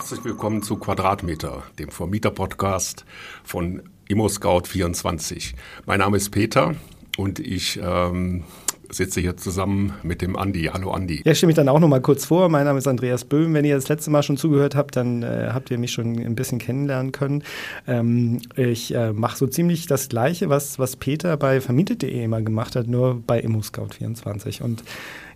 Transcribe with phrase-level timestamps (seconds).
[0.00, 3.04] Herzlich willkommen zu Quadratmeter, dem Vermieter-Podcast
[3.44, 5.52] von ImmoScout24.
[5.84, 6.74] Mein Name ist Peter
[7.18, 8.44] und ich ähm,
[8.88, 10.70] sitze hier zusammen mit dem Andi.
[10.72, 11.20] Hallo Andi.
[11.22, 12.48] Ja, ich stelle mich dann auch noch mal kurz vor.
[12.48, 13.52] Mein Name ist Andreas Böhm.
[13.52, 16.34] Wenn ihr das letzte Mal schon zugehört habt, dann äh, habt ihr mich schon ein
[16.34, 17.44] bisschen kennenlernen können.
[17.86, 22.74] Ähm, ich äh, mache so ziemlich das Gleiche, was, was Peter bei vermietet.de immer gemacht
[22.74, 24.62] hat, nur bei ImmoScout24.
[24.62, 24.82] Und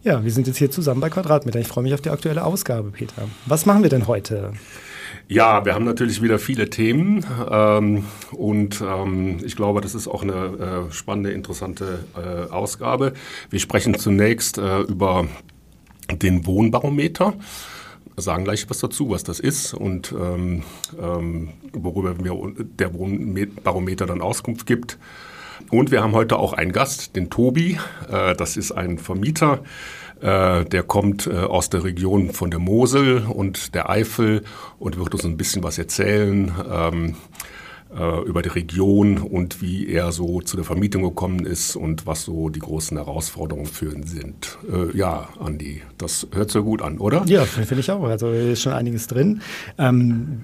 [0.04, 1.58] ja, wir sind jetzt hier zusammen bei Quadratmeter.
[1.58, 3.26] Ich freue mich auf die aktuelle Ausgabe, Peter.
[3.46, 4.52] Was machen wir denn heute?
[5.28, 10.22] Ja, wir haben natürlich wieder viele Themen ähm, und ähm, ich glaube, das ist auch
[10.22, 13.14] eine äh, spannende, interessante äh, Ausgabe.
[13.48, 15.26] Wir sprechen zunächst äh, über
[16.12, 17.32] den Wohnbarometer,
[18.18, 20.62] sagen gleich was dazu, was das ist und ähm,
[21.00, 24.98] ähm worüber mir der Wohnbarometer dann Auskunft gibt.
[25.70, 27.78] Und wir haben heute auch einen Gast, den Tobi.
[28.10, 29.60] Äh, das ist ein Vermieter
[30.24, 34.42] äh, der kommt äh, aus der Region von der Mosel und der Eifel
[34.78, 37.16] und wird uns ein bisschen was erzählen ähm,
[37.94, 42.22] äh, über die Region und wie er so zu der Vermietung gekommen ist und was
[42.22, 44.56] so die großen Herausforderungen für ihn sind.
[44.72, 47.22] Äh, ja, Andi, das hört sich gut an, oder?
[47.26, 48.04] Ja, finde ich auch.
[48.04, 49.42] Also ist schon einiges drin.
[49.76, 50.40] Ähm,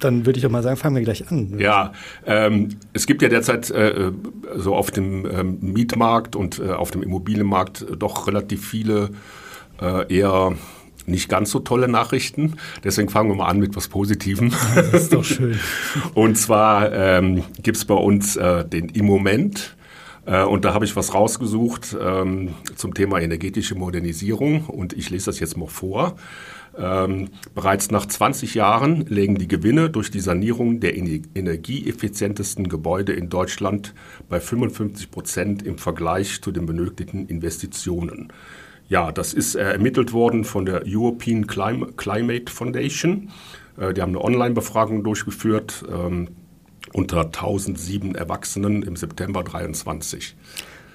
[0.00, 1.58] dann würde ich auch mal sagen, fangen wir gleich an.
[1.58, 1.92] Ja,
[2.26, 4.12] ähm, es gibt ja derzeit äh,
[4.56, 9.10] so auf dem ähm, Mietmarkt und äh, auf dem Immobilienmarkt doch relativ viele
[9.80, 10.54] äh, eher
[11.06, 12.56] nicht ganz so tolle Nachrichten.
[12.84, 14.52] Deswegen fangen wir mal an mit was Positivem.
[14.74, 15.58] Das ist doch schön.
[16.14, 19.76] und zwar ähm, gibt es bei uns äh, den Immoment.
[20.26, 25.26] Äh, und da habe ich was rausgesucht ähm, zum Thema energetische Modernisierung und ich lese
[25.26, 26.16] das jetzt mal vor.
[26.78, 33.28] Ähm, bereits nach 20 Jahren legen die Gewinne durch die Sanierung der energieeffizientesten Gebäude in
[33.28, 33.94] Deutschland
[34.28, 38.32] bei 55 Prozent im Vergleich zu den benötigten Investitionen.
[38.88, 43.30] Ja, das ist äh, ermittelt worden von der European Climate Foundation.
[43.78, 46.28] Äh, die haben eine Online-Befragung durchgeführt ähm,
[46.92, 50.34] unter 1007 Erwachsenen im September 23.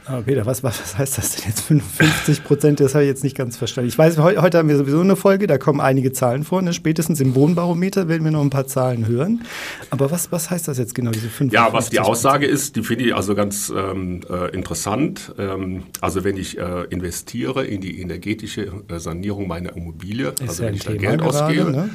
[0.07, 1.61] Aber Peter, was, was heißt das denn jetzt?
[1.61, 3.88] 55 Prozent, das habe ich jetzt nicht ganz verstanden.
[3.88, 6.61] Ich weiß, heute haben wir sowieso eine Folge, da kommen einige Zahlen vor.
[6.61, 6.73] Ne?
[6.73, 9.43] Spätestens im Wohnbarometer werden wir noch ein paar Zahlen hören.
[9.89, 12.83] Aber was, was heißt das jetzt genau, diese 55% Ja, was die Aussage ist, die
[12.83, 15.33] finde ich also ganz ähm, äh, interessant.
[15.39, 20.63] Ähm, also wenn ich äh, investiere in die energetische äh, Sanierung meiner Immobilie, ist also
[20.63, 21.89] wenn ich da Geld gerade, ausgebe, ne?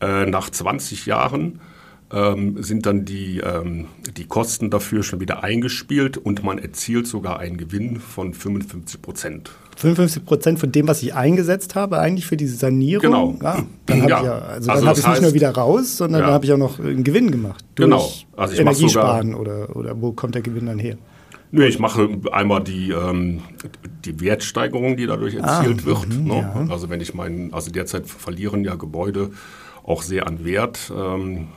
[0.00, 1.60] Äh, nach 20 Jahren
[2.12, 3.86] ähm, sind dann die, ähm,
[4.16, 9.50] die Kosten dafür schon wieder eingespielt und man erzielt sogar einen Gewinn von 55 Prozent.
[9.76, 13.02] 55 Prozent von dem, was ich eingesetzt habe, eigentlich für diese Sanierung.
[13.02, 13.38] Genau.
[13.42, 14.18] Ah, dann habe ja.
[14.18, 16.26] ich, ja, also also hab ich nicht nur wieder raus, sondern ja.
[16.26, 17.64] dann habe ich auch noch einen Gewinn gemacht.
[17.74, 18.10] Genau.
[18.36, 20.96] Also ich Energiesparen oder, oder wo kommt der Gewinn dann her?
[21.50, 23.40] Nö, ich mache einmal die, ähm,
[24.04, 26.08] die Wertsteigerung, die dadurch ah, erzielt ah, wird.
[26.08, 26.40] Mh, ne?
[26.40, 26.66] ja.
[26.72, 29.30] Also wenn ich meinen, also derzeit verlieren ja Gebäude
[29.84, 30.92] auch sehr an Wert.
[30.94, 31.48] Ähm,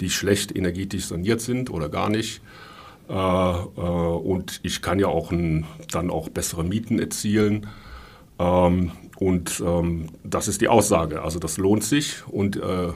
[0.00, 2.40] die schlecht energetisch saniert sind oder gar nicht.
[3.08, 5.32] Äh, äh, und ich kann ja auch
[5.90, 7.66] dann auch bessere Mieten erzielen.
[8.38, 11.22] Ähm, und ähm, das ist die Aussage.
[11.22, 12.88] Also das lohnt sich und äh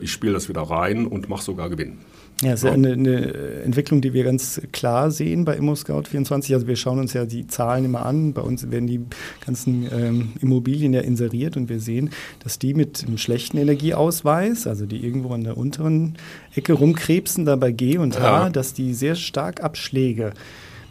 [0.00, 1.98] ich spiele das wieder rein und mache sogar Gewinn.
[2.42, 3.32] Ja, das ist ja eine, eine,
[3.64, 6.52] Entwicklung, die wir ganz klar sehen bei ImmoScout24.
[6.52, 8.34] Also wir schauen uns ja die Zahlen immer an.
[8.34, 9.00] Bei uns werden die
[9.44, 12.10] ganzen ähm, Immobilien ja inseriert und wir sehen,
[12.44, 16.16] dass die mit einem schlechten Energieausweis, also die irgendwo an der unteren
[16.54, 18.50] Ecke rumkrebsen, da bei G und H, ja.
[18.50, 20.32] dass die sehr stark Abschläge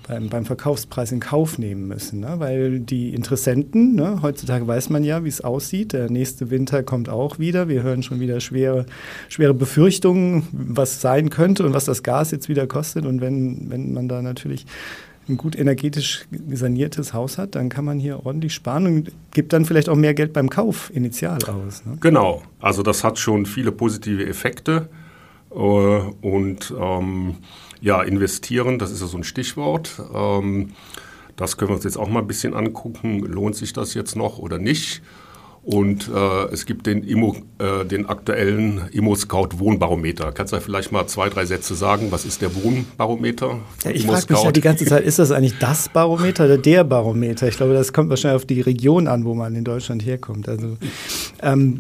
[0.08, 2.20] beim, beim Verkaufspreis in Kauf nehmen müssen.
[2.20, 2.36] Ne?
[2.38, 7.10] Weil die Interessenten, ne, heutzutage weiß man ja, wie es aussieht, der nächste Winter kommt
[7.10, 7.68] auch wieder.
[7.68, 8.86] Wir hören schon wieder schwere,
[9.30, 13.06] schwere Befürchtungen, was sein könnte und was das Gas jetzt wieder kostet.
[13.06, 14.66] Und wenn, wenn man da natürlich
[15.28, 19.66] ein gut energetisch saniertes Haus hat, dann kann man hier ordentlich sparen und gibt dann
[19.66, 21.84] vielleicht auch mehr Geld beim Kauf initial aus.
[21.84, 21.98] Ne?
[22.00, 24.88] Genau, also das hat schon viele positive Effekte
[25.50, 27.38] äh, und ähm,
[27.86, 30.02] ja, investieren, das ist ja so ein Stichwort.
[30.12, 30.72] Ähm,
[31.36, 33.20] das können wir uns jetzt auch mal ein bisschen angucken.
[33.20, 35.04] Lohnt sich das jetzt noch oder nicht?
[35.62, 40.32] Und äh, es gibt den, Immo, äh, den aktuellen Immo-Scout Wohnbarometer.
[40.32, 42.08] Kannst du vielleicht mal zwei, drei Sätze sagen?
[42.10, 43.60] Was ist der Wohnbarometer?
[43.84, 46.84] Ja, ich frage mich ja die ganze Zeit, ist das eigentlich das Barometer oder der
[46.84, 47.48] Barometer?
[47.48, 50.50] Ich glaube, das kommt wahrscheinlich auf die Region an, wo man in Deutschland herkommt.
[50.50, 50.78] Also
[51.44, 51.78] ähm,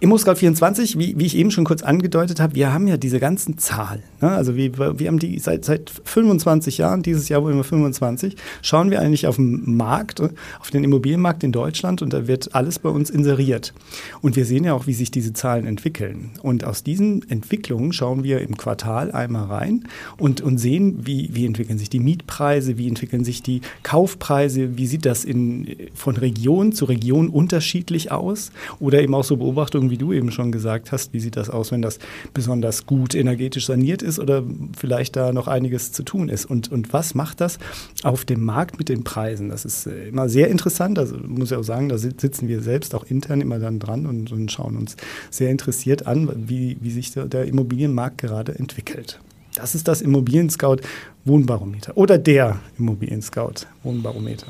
[0.00, 4.02] ImmoScout24, wie, wie ich eben schon kurz angedeutet habe, wir haben ja diese ganzen Zahlen.
[4.20, 4.30] Ne?
[4.30, 8.90] Also wir, wir haben die seit, seit 25 Jahren, dieses Jahr wollen wir 25, schauen
[8.90, 12.90] wir eigentlich auf den Markt, auf den Immobilienmarkt in Deutschland und da wird alles bei
[12.90, 13.74] uns inseriert.
[14.22, 16.30] Und wir sehen ja auch, wie sich diese Zahlen entwickeln.
[16.42, 19.84] Und aus diesen Entwicklungen schauen wir im Quartal einmal rein
[20.16, 24.86] und, und sehen, wie, wie entwickeln sich die Mietpreise, wie entwickeln sich die Kaufpreise, wie
[24.86, 29.88] sieht das in, von Region zu Region unterschiedlich aus oder eben auch so beobachten, Beobachtungen,
[29.88, 31.14] wie du eben schon gesagt hast.
[31.14, 31.98] Wie sieht das aus, wenn das
[32.34, 34.44] besonders gut energetisch saniert ist oder
[34.76, 36.44] vielleicht da noch einiges zu tun ist?
[36.44, 37.58] Und, und was macht das
[38.02, 39.48] auf dem Markt mit den Preisen?
[39.48, 40.98] Das ist äh, immer sehr interessant.
[40.98, 44.30] Also muss ich auch sagen, da sitzen wir selbst auch intern immer dann dran und,
[44.30, 44.96] und schauen uns
[45.30, 49.20] sehr interessiert an, wie, wie sich der, der Immobilienmarkt gerade entwickelt.
[49.54, 50.82] Das ist das Immobilien-Scout
[51.24, 54.48] Wohnbarometer oder der Immobilien-Scout Wohnbarometer.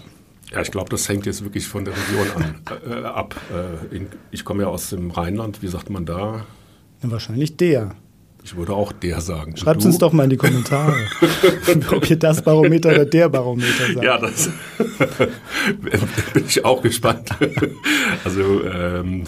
[0.53, 2.55] Ja, ich glaube, das hängt jetzt wirklich von der Region an,
[2.89, 3.35] äh, ab.
[3.53, 6.47] Äh, in, ich komme ja aus dem Rheinland, wie sagt man da?
[7.03, 7.97] Ja, wahrscheinlich der.
[8.45, 9.57] Ich würde auch der sagen.
[9.57, 10.95] Schreibt uns doch mal in die Kommentare,
[11.91, 14.05] ob ihr das Barometer oder der Barometer sagt.
[14.05, 14.51] Ja, das
[16.33, 17.31] bin ich auch gespannt.
[18.25, 19.25] Also ähm,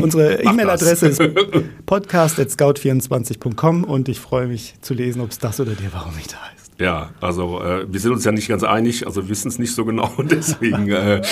[0.00, 1.20] Unsere E-Mail-Adresse ist
[1.86, 6.61] podcast.scout24.com und ich freue mich zu lesen, ob es das oder der Barometer heißt.
[6.82, 9.84] Ja, also äh, wir sind uns ja nicht ganz einig, also wissen es nicht so
[9.84, 10.10] genau.
[10.18, 11.22] Deswegen äh,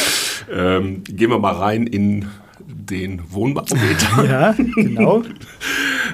[0.48, 2.28] ähm, gehen wir mal rein in
[2.60, 4.24] den Wohnbarometer.
[4.30, 5.24] ja, genau.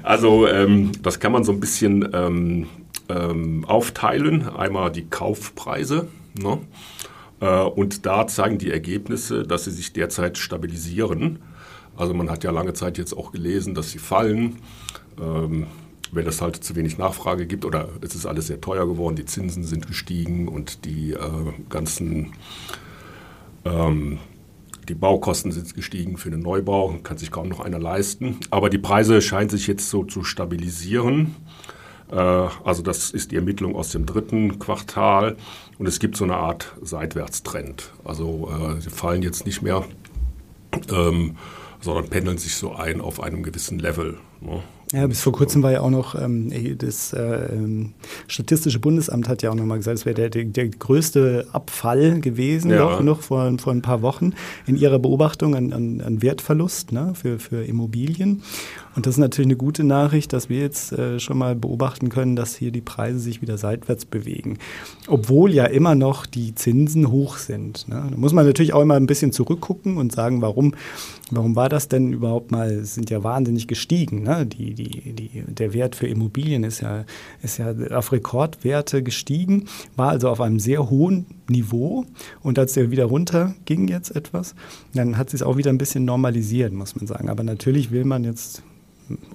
[0.03, 2.67] Also ähm, das kann man so ein bisschen ähm,
[3.11, 4.49] ähm, aufteilen.
[4.49, 6.09] Einmal die Kaufpreise.
[6.41, 6.59] Ne?
[7.41, 11.41] Äh, und da zeigen die Ergebnisse, dass sie sich derzeit stabilisieren.
[11.95, 14.57] Also man hat ja lange Zeit jetzt auch gelesen, dass sie fallen.
[16.13, 19.25] Wenn es halt zu wenig Nachfrage gibt oder es ist alles sehr teuer geworden, die
[19.25, 21.19] Zinsen sind gestiegen und die äh,
[21.69, 22.33] ganzen
[23.65, 24.19] ähm,
[24.89, 28.39] die Baukosten sind gestiegen für den Neubau, kann sich kaum noch einer leisten.
[28.51, 31.35] Aber die Preise scheinen sich jetzt so zu stabilisieren.
[32.11, 35.37] Äh, also das ist die Ermittlung aus dem dritten Quartal
[35.79, 37.93] und es gibt so eine Art Seitwärtstrend.
[38.05, 39.85] Also äh, sie fallen jetzt nicht mehr,
[40.91, 41.37] ähm,
[41.81, 44.19] sondern pendeln sich so ein auf einem gewissen Level.
[44.41, 44.63] Ne?
[44.93, 47.95] Ja, bis vor kurzem war ja auch noch, ähm, das äh, ähm,
[48.29, 52.71] Statistische Bundesamt hat ja auch nochmal gesagt, es wäre der, der, der, größte Abfall gewesen,
[52.71, 52.79] ja.
[52.79, 54.35] noch, noch vor, vor ein paar Wochen,
[54.67, 58.43] in ihrer Beobachtung an, an, an Wertverlust ne, für, für Immobilien.
[58.97, 62.35] Und das ist natürlich eine gute Nachricht, dass wir jetzt äh, schon mal beobachten können,
[62.35, 64.59] dass hier die Preise sich wieder seitwärts bewegen.
[65.07, 67.87] Obwohl ja immer noch die Zinsen hoch sind.
[67.89, 68.07] Ne?
[68.11, 70.75] Da muss man natürlich auch immer ein bisschen zurückgucken und sagen, warum,
[71.31, 74.23] warum war das denn überhaupt mal, sind ja wahnsinnig gestiegen.
[74.23, 74.47] Ne?
[74.47, 77.05] Die, die, die, der Wert für Immobilien ist ja,
[77.43, 79.67] ist ja auf Rekordwerte gestiegen,
[79.97, 82.07] war also auf einem sehr hohen Niveau.
[82.43, 84.55] Und als der wieder runter ging jetzt etwas,
[84.95, 87.29] dann hat sich es auch wieder ein bisschen normalisiert, muss man sagen.
[87.29, 88.63] Aber natürlich will man jetzt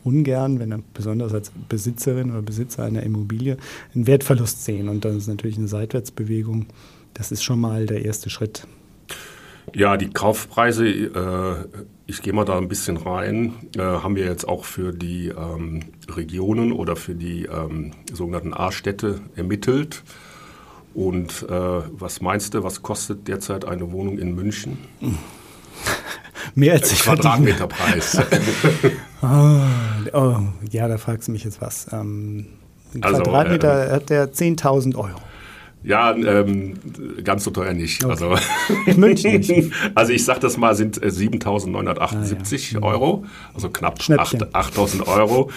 [0.03, 3.57] ungern, wenn er besonders als Besitzerin oder Besitzer einer Immobilie
[3.93, 4.89] einen Wertverlust sehen.
[4.89, 6.67] Und das ist natürlich eine Seitwärtsbewegung.
[7.13, 8.67] Das ist schon mal der erste Schritt.
[9.73, 14.47] Ja, die Kaufpreise, äh, ich gehe mal da ein bisschen rein, äh, haben wir jetzt
[14.47, 20.03] auch für die ähm, Regionen oder für die ähm, sogenannten A-Städte ermittelt.
[20.93, 24.77] Und äh, was meinst du, was kostet derzeit eine Wohnung in München?
[26.55, 28.21] Mehr als ich Quadratmeterpreis.
[29.21, 29.61] oh,
[30.13, 30.37] oh,
[30.69, 31.87] ja, da fragst du mich jetzt was.
[31.91, 32.47] Ähm,
[32.93, 35.19] ein also, Quadratmeter äh, hat der 10.000 Euro.
[35.83, 36.73] Ja, ähm,
[37.23, 38.03] ganz so teuer nicht.
[38.03, 38.11] Okay.
[38.11, 38.35] Also,
[38.85, 39.73] in München nicht.
[39.95, 41.33] Also ich sag das mal, sind 7.978
[41.73, 42.83] äh, ah, ja.
[42.83, 45.49] Euro, also knapp 8.000 Euro.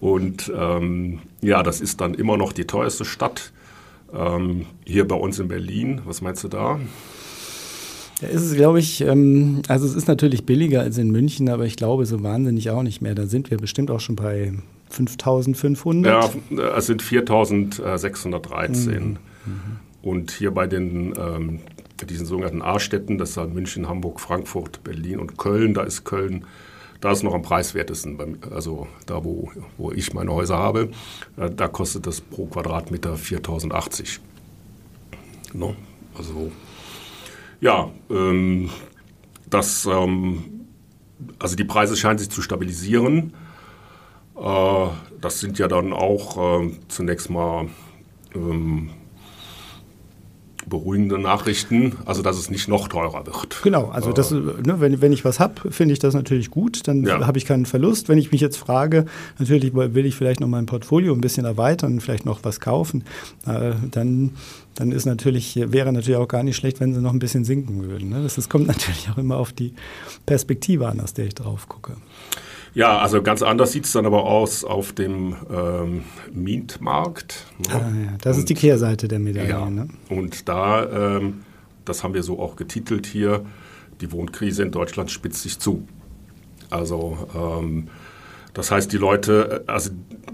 [0.00, 3.52] Und ähm, ja, das ist dann immer noch die teuerste Stadt.
[4.14, 6.80] Ähm, hier bei uns in Berlin, was meinst du da?
[8.20, 11.64] Da ist es, glaube ich, ähm, also es ist natürlich billiger als in München, aber
[11.66, 13.14] ich glaube so wahnsinnig auch nicht mehr.
[13.14, 14.52] Da sind wir bestimmt auch schon bei
[14.90, 16.12] 5500.
[16.12, 16.30] Ja,
[16.76, 18.94] es sind 4613.
[19.02, 19.18] Mhm.
[20.02, 21.60] Und hier bei den ähm,
[22.06, 26.44] diesen sogenannten A-Städten, das sind München, Hamburg, Frankfurt, Berlin und Köln, da ist Köln,
[27.00, 30.90] da ist noch am preiswertesten, also da, wo, wo ich meine Häuser habe,
[31.36, 34.20] da kostet das pro Quadratmeter 4080.
[35.54, 35.76] No?
[36.16, 36.50] Also
[37.60, 38.70] ja, ähm,
[39.48, 40.66] das, ähm,
[41.38, 43.34] also die Preise scheinen sich zu stabilisieren.
[44.36, 44.86] Äh,
[45.20, 47.68] das sind ja dann auch äh, zunächst mal
[48.34, 48.90] ähm,
[50.68, 53.62] beruhigende Nachrichten, also dass es nicht noch teurer wird.
[53.62, 57.04] Genau, also das, ne, wenn, wenn ich was habe, finde ich das natürlich gut, dann
[57.04, 57.26] ja.
[57.26, 58.08] habe ich keinen Verlust.
[58.08, 59.06] Wenn ich mich jetzt frage,
[59.38, 63.04] natürlich will ich vielleicht noch mein Portfolio ein bisschen erweitern, vielleicht noch was kaufen,
[63.46, 64.32] äh, dann,
[64.74, 67.82] dann ist natürlich, wäre natürlich auch gar nicht schlecht, wenn sie noch ein bisschen sinken
[67.82, 68.10] würden.
[68.10, 68.22] Ne?
[68.22, 69.74] Das, das kommt natürlich auch immer auf die
[70.26, 71.96] Perspektive an, aus der ich drauf gucke.
[72.74, 77.46] Ja, also ganz anders sieht es dann aber aus auf dem ähm, Mietmarkt.
[77.58, 77.74] Ne?
[77.74, 78.12] Ah, ja.
[78.20, 79.48] Das und, ist die Kehrseite der Medaille.
[79.48, 79.88] Ja, ne?
[80.08, 81.44] Und da, ähm,
[81.84, 83.44] das haben wir so auch getitelt hier,
[84.00, 85.86] die Wohnkrise in Deutschland spitzt sich zu.
[86.70, 87.88] Also ähm,
[88.54, 89.90] das heißt, die Leute, äh, also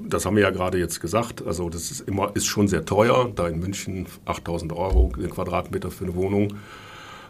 [0.06, 3.30] das haben wir ja gerade jetzt gesagt, also das ist immer ist schon sehr teuer,
[3.34, 6.54] da in München 8000 Euro den Quadratmeter für eine Wohnung.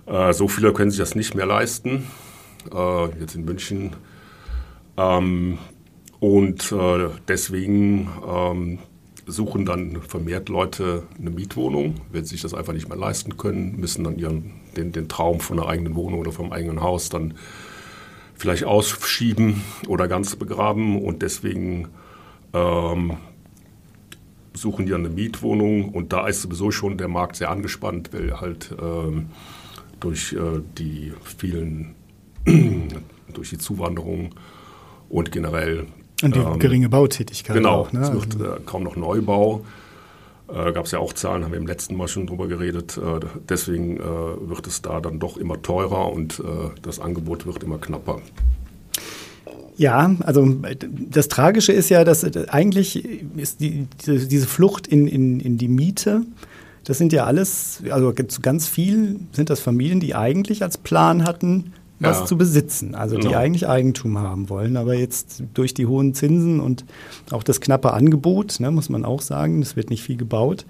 [0.06, 2.04] Äh, so viele können sich das nicht mehr leisten.
[2.72, 3.90] äh, jetzt in München.
[4.96, 5.58] Ähm,
[6.20, 8.78] und äh, deswegen ähm,
[9.26, 13.78] suchen dann vermehrt Leute eine Mietwohnung, wenn sie sich das einfach nicht mehr leisten können,
[13.78, 17.34] müssen dann ihren, den, den Traum von einer eigenen Wohnung oder vom eigenen Haus dann
[18.34, 21.02] vielleicht ausschieben oder ganz begraben.
[21.02, 21.88] Und deswegen
[22.52, 23.16] ähm,
[24.54, 25.90] suchen die eine Mietwohnung.
[25.90, 29.26] Und da ist sowieso schon der Markt sehr angespannt, weil halt ähm,
[30.00, 31.94] durch äh, die vielen,
[33.32, 34.30] durch die Zuwanderung
[35.08, 35.86] und generell.
[36.22, 37.56] Und die ähm, geringe Bautätigkeit.
[37.56, 38.00] Genau, auch, ne?
[38.00, 39.64] es wird also äh, kaum noch Neubau.
[40.48, 42.98] Äh, Gab es ja auch Zahlen, haben wir im letzten Mal schon drüber geredet.
[42.98, 46.42] Äh, deswegen äh, wird es da dann doch immer teurer und äh,
[46.82, 48.20] das Angebot wird immer knapper.
[49.76, 50.56] Ja, also
[51.10, 56.22] das Tragische ist ja, dass eigentlich ist die, diese Flucht in, in, in die Miete,
[56.84, 61.72] das sind ja alles, also ganz viel sind das Familien, die eigentlich als Plan hatten,
[62.04, 62.26] was ja.
[62.26, 63.28] zu besitzen, also genau.
[63.28, 64.76] die eigentlich Eigentum haben wollen.
[64.76, 66.84] Aber jetzt durch die hohen Zinsen und
[67.30, 70.66] auch das knappe Angebot, ne, muss man auch sagen, es wird nicht viel gebaut.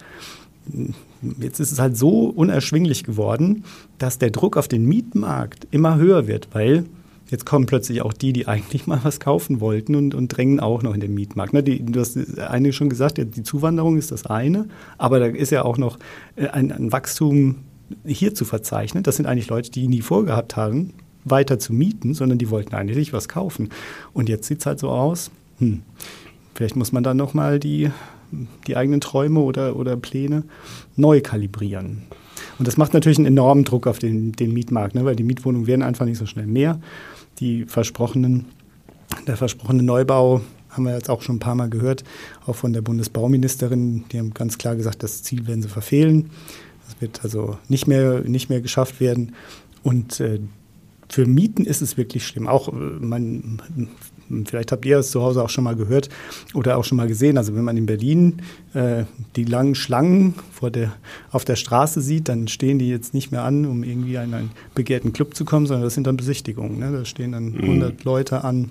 [1.40, 3.64] Jetzt ist es halt so unerschwinglich geworden,
[3.98, 6.86] dass der Druck auf den Mietmarkt immer höher wird, weil
[7.30, 10.82] Jetzt kommen plötzlich auch die, die eigentlich mal was kaufen wollten und, und drängen auch
[10.82, 11.54] noch in den Mietmarkt.
[11.54, 15.50] Ne, die, du hast einige schon gesagt, die Zuwanderung ist das eine, aber da ist
[15.50, 15.98] ja auch noch
[16.36, 17.56] äh, ein, ein Wachstum
[18.04, 19.02] hier zu verzeichnen.
[19.02, 20.92] Das sind eigentlich Leute, die nie vorgehabt haben,
[21.24, 23.70] weiter zu mieten, sondern die wollten eigentlich was kaufen.
[24.12, 25.82] Und jetzt sieht es halt so aus, hm,
[26.54, 27.90] vielleicht muss man dann nochmal die,
[28.66, 30.44] die eigenen Träume oder, oder Pläne
[30.96, 32.02] neu kalibrieren.
[32.58, 35.66] Und das macht natürlich einen enormen Druck auf den, den Mietmarkt, ne, weil die Mietwohnungen
[35.66, 36.80] werden einfach nicht so schnell mehr
[37.38, 38.46] die versprochenen,
[39.26, 40.40] der versprochene Neubau
[40.70, 42.02] haben wir jetzt auch schon ein paar Mal gehört,
[42.46, 44.04] auch von der Bundesbauministerin.
[44.10, 46.30] Die haben ganz klar gesagt, das Ziel werden sie verfehlen.
[46.86, 49.34] Das wird also nicht mehr, nicht mehr geschafft werden.
[49.84, 50.40] Und äh,
[51.14, 52.49] für Mieten ist es wirklich schlimm.
[52.49, 53.61] Auch äh, man
[54.47, 56.09] Vielleicht habt ihr es zu Hause auch schon mal gehört
[56.54, 57.37] oder auch schon mal gesehen.
[57.37, 58.40] Also wenn man in Berlin
[58.73, 59.04] äh,
[59.37, 60.94] die langen Schlangen vor der,
[61.30, 64.50] auf der Straße sieht, dann stehen die jetzt nicht mehr an, um irgendwie in einen
[64.75, 66.78] begehrten Club zu kommen, sondern das sind dann Besichtigungen.
[66.78, 66.90] Ne?
[66.90, 67.99] Da stehen dann 100 mhm.
[68.02, 68.71] Leute an.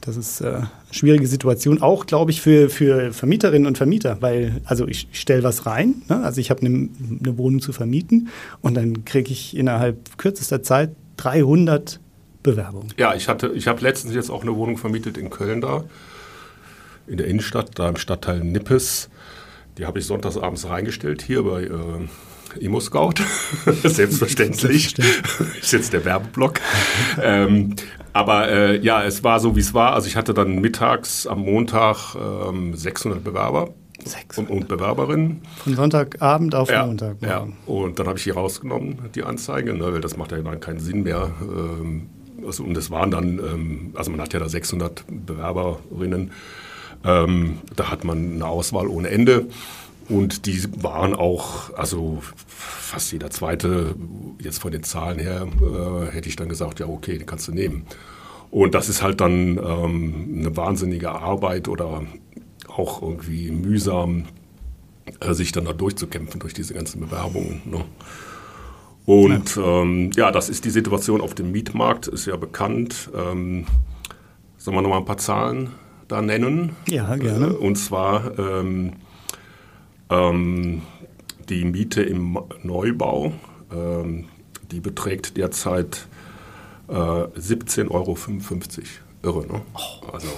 [0.00, 4.60] Das ist äh, eine schwierige Situation, auch glaube ich für, für Vermieterinnen und Vermieter, weil
[4.64, 6.24] also ich stelle was rein, ne?
[6.24, 8.28] also ich habe eine ne Wohnung zu vermieten
[8.62, 10.90] und dann kriege ich innerhalb kürzester Zeit
[11.22, 12.00] 300
[12.42, 12.88] Bewerbung.
[12.96, 15.84] Ja, ich hatte, ich habe letztens jetzt auch eine Wohnung vermietet in Köln da,
[17.06, 19.08] in der Innenstadt, da im Stadtteil Nippes.
[19.78, 23.14] Die habe ich sonntagsabends reingestellt, hier bei äh, Immo Scout.
[23.84, 24.94] Selbstverständlich.
[25.60, 26.60] ist jetzt der Werbeblock.
[27.22, 27.76] ähm,
[28.12, 29.94] aber äh, ja, es war so, wie es war.
[29.94, 33.72] Also ich hatte dann mittags am Montag ähm, 600 Bewerber.
[34.04, 34.50] 600.
[34.50, 35.40] Und, und Bewerberinnen.
[35.64, 37.16] Von Sonntagabend auf ja, Montag.
[37.20, 40.60] Ja, und dann habe ich die rausgenommen, die Anzeige, ne, weil das macht ja dann
[40.60, 41.30] keinen Sinn mehr.
[41.42, 42.08] Ähm,
[42.46, 46.32] also, und es waren dann, ähm, also man hat ja da 600 Bewerberinnen,
[47.04, 49.46] ähm, da hat man eine Auswahl ohne Ende.
[50.08, 53.94] Und die waren auch, also fast jeder zweite,
[54.40, 57.52] jetzt von den Zahlen her, äh, hätte ich dann gesagt, ja okay, den kannst du
[57.52, 57.86] nehmen.
[58.50, 62.02] Und das ist halt dann ähm, eine wahnsinnige Arbeit oder
[62.68, 64.24] auch irgendwie mühsam,
[65.20, 67.62] äh, sich dann da durchzukämpfen durch diese ganzen Bewerbungen.
[67.64, 67.84] Ne?
[69.04, 69.82] Und ja.
[69.82, 73.10] Ähm, ja, das ist die Situation auf dem Mietmarkt, ist ja bekannt.
[73.14, 73.66] Ähm,
[74.58, 75.70] sollen wir noch mal ein paar Zahlen
[76.08, 76.76] da nennen?
[76.88, 77.46] Ja, gerne.
[77.46, 78.92] Äh, und zwar ähm,
[80.08, 80.82] ähm,
[81.48, 83.32] die Miete im Neubau,
[83.72, 84.26] ähm,
[84.70, 86.06] die beträgt derzeit
[86.88, 88.16] äh, 17,55 Euro
[89.22, 89.60] irre, ne?
[90.12, 90.28] Also.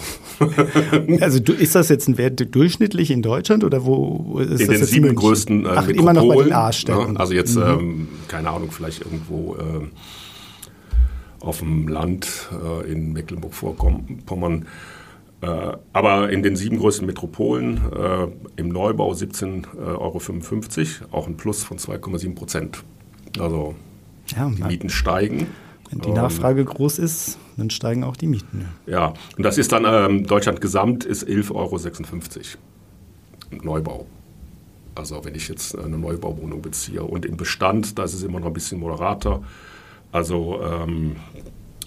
[1.20, 4.84] also ist das jetzt ein Wert durchschnittlich in Deutschland oder wo ist in das den
[4.84, 7.14] sieben größten äh, Ach, immer noch bei den A-Städten.
[7.14, 7.20] Ne?
[7.20, 7.62] Also jetzt, mhm.
[7.62, 9.86] ähm, keine Ahnung, vielleicht irgendwo äh,
[11.40, 14.66] auf dem Land äh, in Mecklenburg-Vorpommern.
[15.40, 21.62] Äh, aber in den sieben größten Metropolen äh, im Neubau 17,55 Euro, auch ein Plus
[21.62, 22.82] von 2,7 Prozent.
[23.38, 23.74] Also
[24.34, 25.48] ja, die Mieten steigen.
[25.90, 28.68] Wenn die Nachfrage groß ist, dann steigen auch die Mieten.
[28.86, 31.78] Ja, und das ist dann ähm, Deutschland gesamt ist 11,56 Euro
[33.62, 34.06] Neubau.
[34.94, 37.02] Also wenn ich jetzt eine Neubauwohnung beziehe.
[37.02, 39.42] Und im Bestand, da ist es immer noch ein bisschen moderater.
[40.12, 41.16] Also ähm,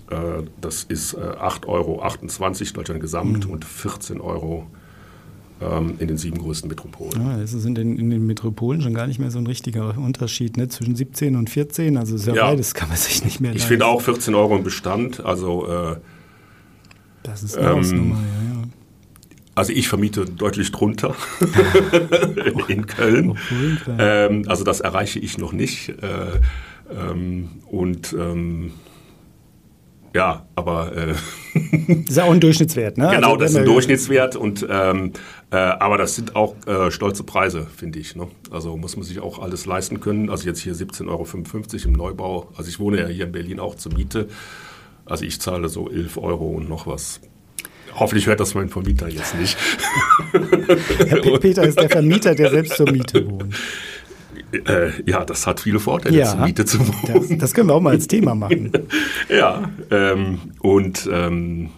[0.10, 3.54] äh, das ist äh, 8,28 Euro Deutschland gesamt mhm.
[3.54, 4.68] und 14 Euro
[5.59, 7.19] in den sieben größten Metropolen.
[7.19, 9.97] Ja, es ist in den, in den, Metropolen schon gar nicht mehr so ein richtiger
[9.97, 10.67] Unterschied ne?
[10.67, 11.97] zwischen 17 und 14.
[11.97, 12.45] Also ist ja, ja.
[12.45, 15.25] beides kann man sich nicht mehr Ich finde auch 14 Euro im Bestand.
[15.25, 15.95] Also äh,
[17.23, 18.63] das ist eine ähm, Hausnummer, ja, ja.
[19.55, 21.15] Also ich vermiete deutlich drunter
[22.67, 23.39] in Köln.
[23.97, 25.89] Ähm, also das erreiche ich noch nicht.
[25.89, 26.39] Äh,
[26.95, 28.73] ähm, und ähm,
[30.17, 31.13] Ja, aber äh,
[31.53, 33.12] das ist ja auch ein Durchschnittswert, ne?
[33.13, 35.13] Genau, also, das ist ein Durchschnittswert und ähm,
[35.51, 38.15] äh, aber das sind auch äh, stolze Preise, finde ich.
[38.15, 38.27] Ne?
[38.50, 40.31] Also muss man sich auch alles leisten können.
[40.31, 42.50] Also jetzt hier 17,55 Euro im Neubau.
[42.57, 44.27] Also ich wohne ja hier in Berlin auch zur Miete.
[45.05, 47.21] Also ich zahle so 11 Euro und noch was.
[47.93, 49.55] Hoffentlich hört das mein Vermieter jetzt nicht.
[51.07, 53.53] Herr Peter ist der Vermieter, der selbst zur Miete wohnt.
[54.51, 57.30] Äh, ja, das hat viele Vorteile, ja, Miete zu wohnen.
[57.30, 58.72] Das, das, können wir auch mal als Thema machen.
[59.30, 61.70] ja, ähm, und ähm,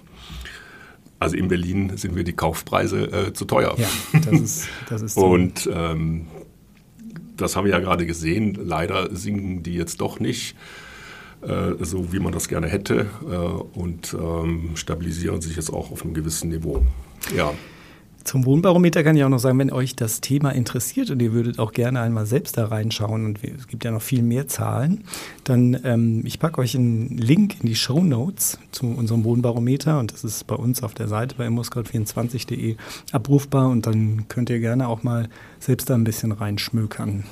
[1.19, 3.75] also in Berlin sind mir die Kaufpreise äh, zu teuer.
[3.77, 3.87] Ja,
[4.19, 5.25] das ist, das ist so.
[5.25, 6.27] Und ähm,
[7.37, 8.57] das haben wir ja gerade gesehen.
[8.61, 10.55] Leider sinken die jetzt doch nicht
[11.41, 16.03] äh, so, wie man das gerne hätte äh, und ähm, stabilisieren sich jetzt auch auf
[16.03, 16.85] einem gewissen Niveau.
[17.35, 17.53] Ja.
[18.23, 21.57] Zum Wohnbarometer kann ich auch noch sagen, wenn euch das Thema interessiert und ihr würdet
[21.57, 25.03] auch gerne einmal selbst da reinschauen und es gibt ja noch viel mehr Zahlen,
[25.45, 30.13] dann ähm, ich packe euch einen Link in die Show Notes zu unserem Wohnbarometer und
[30.13, 32.75] das ist bei uns auf der Seite bei immoscout24.de
[33.11, 37.23] abrufbar und dann könnt ihr gerne auch mal selbst da ein bisschen reinschmökern.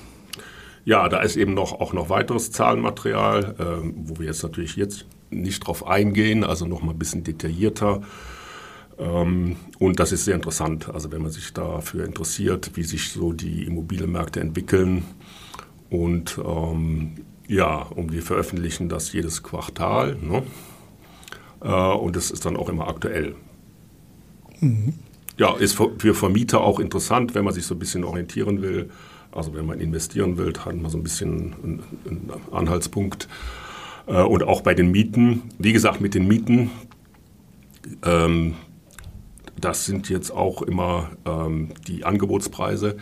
[0.86, 5.06] Ja, da ist eben noch, auch noch weiteres Zahlenmaterial, äh, wo wir jetzt natürlich jetzt
[5.30, 8.02] nicht drauf eingehen, also noch mal ein bisschen detaillierter.
[8.98, 13.34] Ähm, und das ist sehr interessant, also wenn man sich dafür interessiert, wie sich so
[13.34, 15.04] die Immobilienmärkte entwickeln.
[15.90, 17.16] Und ähm,
[17.48, 20.18] ja, und wir veröffentlichen das jedes Quartal.
[20.22, 20.44] Ne?
[21.62, 23.36] Äh, und das ist dann auch immer aktuell.
[24.60, 24.94] Mhm.
[25.38, 28.90] Ja, ist für Vermieter auch interessant, wenn man sich so ein bisschen orientieren will.
[29.32, 33.28] Also wenn man investieren will, hat man so ein bisschen einen, Anhaltspunkt.
[34.08, 36.72] Äh, und auch bei den Mieten, wie gesagt, mit den Mieten,
[38.04, 38.56] ähm,
[39.60, 42.98] das sind jetzt auch immer ähm, die Angebotspreise.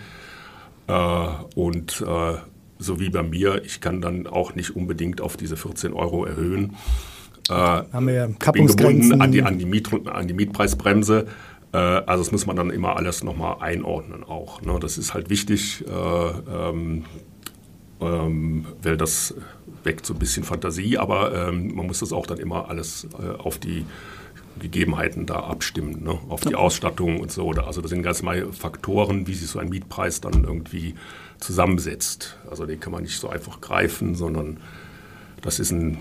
[0.87, 2.35] Äh, und äh,
[2.77, 6.75] so wie bei mir, ich kann dann auch nicht unbedingt auf diese 14 Euro erhöhen.
[7.49, 11.27] Äh, Haben wir ja bin gebunden an die, an, die Miet, an die Mietpreisbremse.
[11.71, 14.61] Äh, also das muss man dann immer alles nochmal einordnen auch.
[14.61, 14.77] Ne?
[14.79, 17.05] Das ist halt wichtig, äh, ähm,
[18.01, 19.35] ähm, weil das
[19.83, 23.37] weckt so ein bisschen Fantasie, aber ähm, man muss das auch dann immer alles äh,
[23.37, 23.85] auf die
[24.59, 26.17] Gegebenheiten da abstimmen, ne?
[26.29, 27.49] auf die Ausstattung und so.
[27.51, 30.95] Also das sind ganz mal Faktoren, wie sich so ein Mietpreis dann irgendwie
[31.39, 32.37] zusammensetzt.
[32.49, 34.57] Also den kann man nicht so einfach greifen, sondern
[35.41, 35.97] das ist ein,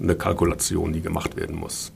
[0.00, 1.92] eine Kalkulation, die gemacht werden muss.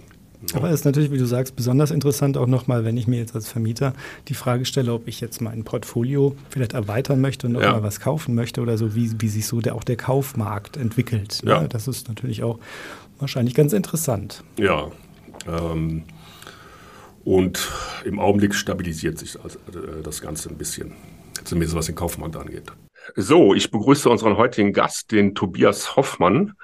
[0.53, 3.35] Aber es ist natürlich, wie du sagst, besonders interessant auch nochmal, wenn ich mir jetzt
[3.35, 3.95] als Vermieter
[4.29, 7.83] die Frage stelle, ob ich jetzt mein Portfolio vielleicht erweitern möchte und nochmal ja.
[7.83, 11.41] was kaufen möchte oder so, wie, wie sich so der, auch der Kaufmarkt entwickelt.
[11.45, 11.51] Ne?
[11.51, 11.69] Ja.
[11.69, 12.59] Das ist natürlich auch
[13.19, 14.45] wahrscheinlich ganz interessant.
[14.59, 14.91] Ja,
[15.47, 16.05] ähm,
[17.25, 17.73] und
[18.05, 19.39] im Augenblick stabilisiert sich
[20.03, 20.93] das Ganze ein bisschen,
[21.45, 22.71] zumindest was den Kaufmarkt angeht.
[23.17, 26.55] So, ich begrüße unseren heutigen Gast, den Tobias Hoffmann.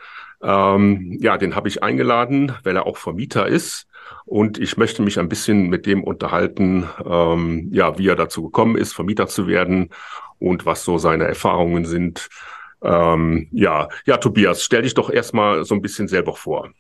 [0.43, 3.87] Ähm, ja, den habe ich eingeladen, weil er auch Vermieter ist.
[4.25, 8.77] Und ich möchte mich ein bisschen mit dem unterhalten, ähm, ja, wie er dazu gekommen
[8.77, 9.91] ist, Vermieter zu werden
[10.39, 12.29] und was so seine Erfahrungen sind.
[12.83, 16.71] Ähm, ja, ja, Tobias, stell dich doch erstmal so ein bisschen selber vor.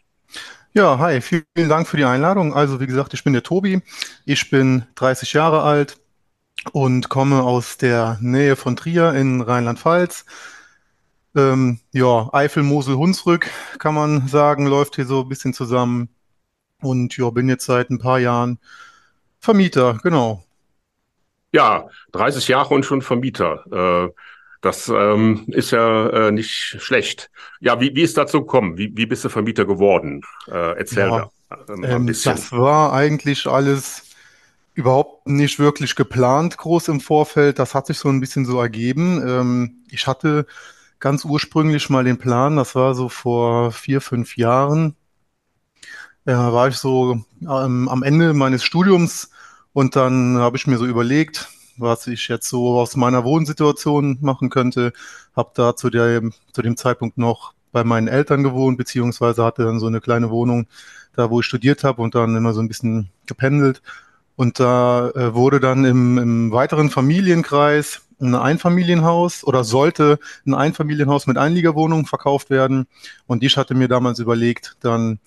[0.73, 2.55] Ja, hi, vielen Dank für die Einladung.
[2.55, 3.83] Also, wie gesagt, ich bin der Tobi.
[4.25, 5.99] Ich bin 30 Jahre alt
[6.73, 10.27] und komme aus der Nähe von Trier in Rheinland-Pfalz.
[11.37, 16.09] Ähm, ja, Eifel, Mosel, Hunsrück kann man sagen, läuft hier so ein bisschen zusammen.
[16.83, 18.59] Und ja, bin jetzt seit ein paar Jahren
[19.41, 20.45] Vermieter, genau.
[21.53, 23.65] Ja, 30 Jahre und schon Vermieter.
[24.07, 24.15] Äh,
[24.61, 27.31] das ähm, ist ja äh, nicht schlecht.
[27.61, 28.77] Ja, wie, wie ist dazu gekommen?
[28.77, 30.23] Wie, wie bist du Vermieter geworden?
[30.49, 32.33] Äh, erzähl ja, da ähm, ein bisschen.
[32.37, 34.03] Das war eigentlich alles
[34.75, 37.59] überhaupt nicht wirklich geplant, groß im Vorfeld.
[37.59, 39.23] Das hat sich so ein bisschen so ergeben.
[39.27, 40.47] Ähm, ich hatte
[40.99, 44.95] ganz ursprünglich mal den Plan, das war so vor vier, fünf Jahren.
[46.25, 49.31] Da war ich so ähm, am Ende meines Studiums
[49.73, 54.51] und dann habe ich mir so überlegt, was ich jetzt so aus meiner Wohnsituation machen
[54.51, 54.93] könnte.
[55.37, 59.81] Habe da zu dem, zu dem Zeitpunkt noch bei meinen Eltern gewohnt, beziehungsweise hatte dann
[59.81, 60.67] so eine kleine Wohnung
[61.15, 63.83] da, wo ich studiert habe und dann immer so ein bisschen gependelt.
[64.37, 71.27] Und da äh, wurde dann im, im weiteren Familienkreis ein Einfamilienhaus oder sollte ein Einfamilienhaus
[71.27, 72.87] mit Einliegerwohnungen verkauft werden.
[73.27, 75.19] Und ich hatte mir damals überlegt, dann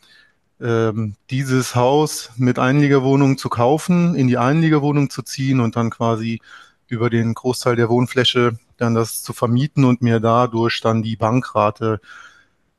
[0.59, 6.39] dieses Haus mit Einliegerwohnungen zu kaufen, in die Einliegerwohnung zu ziehen und dann quasi
[6.87, 11.99] über den Großteil der Wohnfläche dann das zu vermieten und mir dadurch dann die Bankrate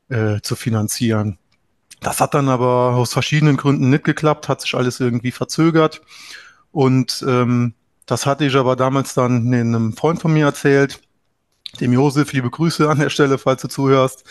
[0.09, 1.37] äh, zu finanzieren.
[2.01, 6.01] Das hat dann aber aus verschiedenen Gründen nicht geklappt, hat sich alles irgendwie verzögert.
[6.71, 7.73] Und ähm,
[8.05, 11.01] das hatte ich aber damals dann einem Freund von mir erzählt,
[11.79, 14.23] dem Josef, liebe Grüße an der Stelle, falls du zuhörst.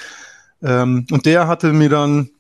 [0.63, 2.31] Ähm, und der hatte mir dann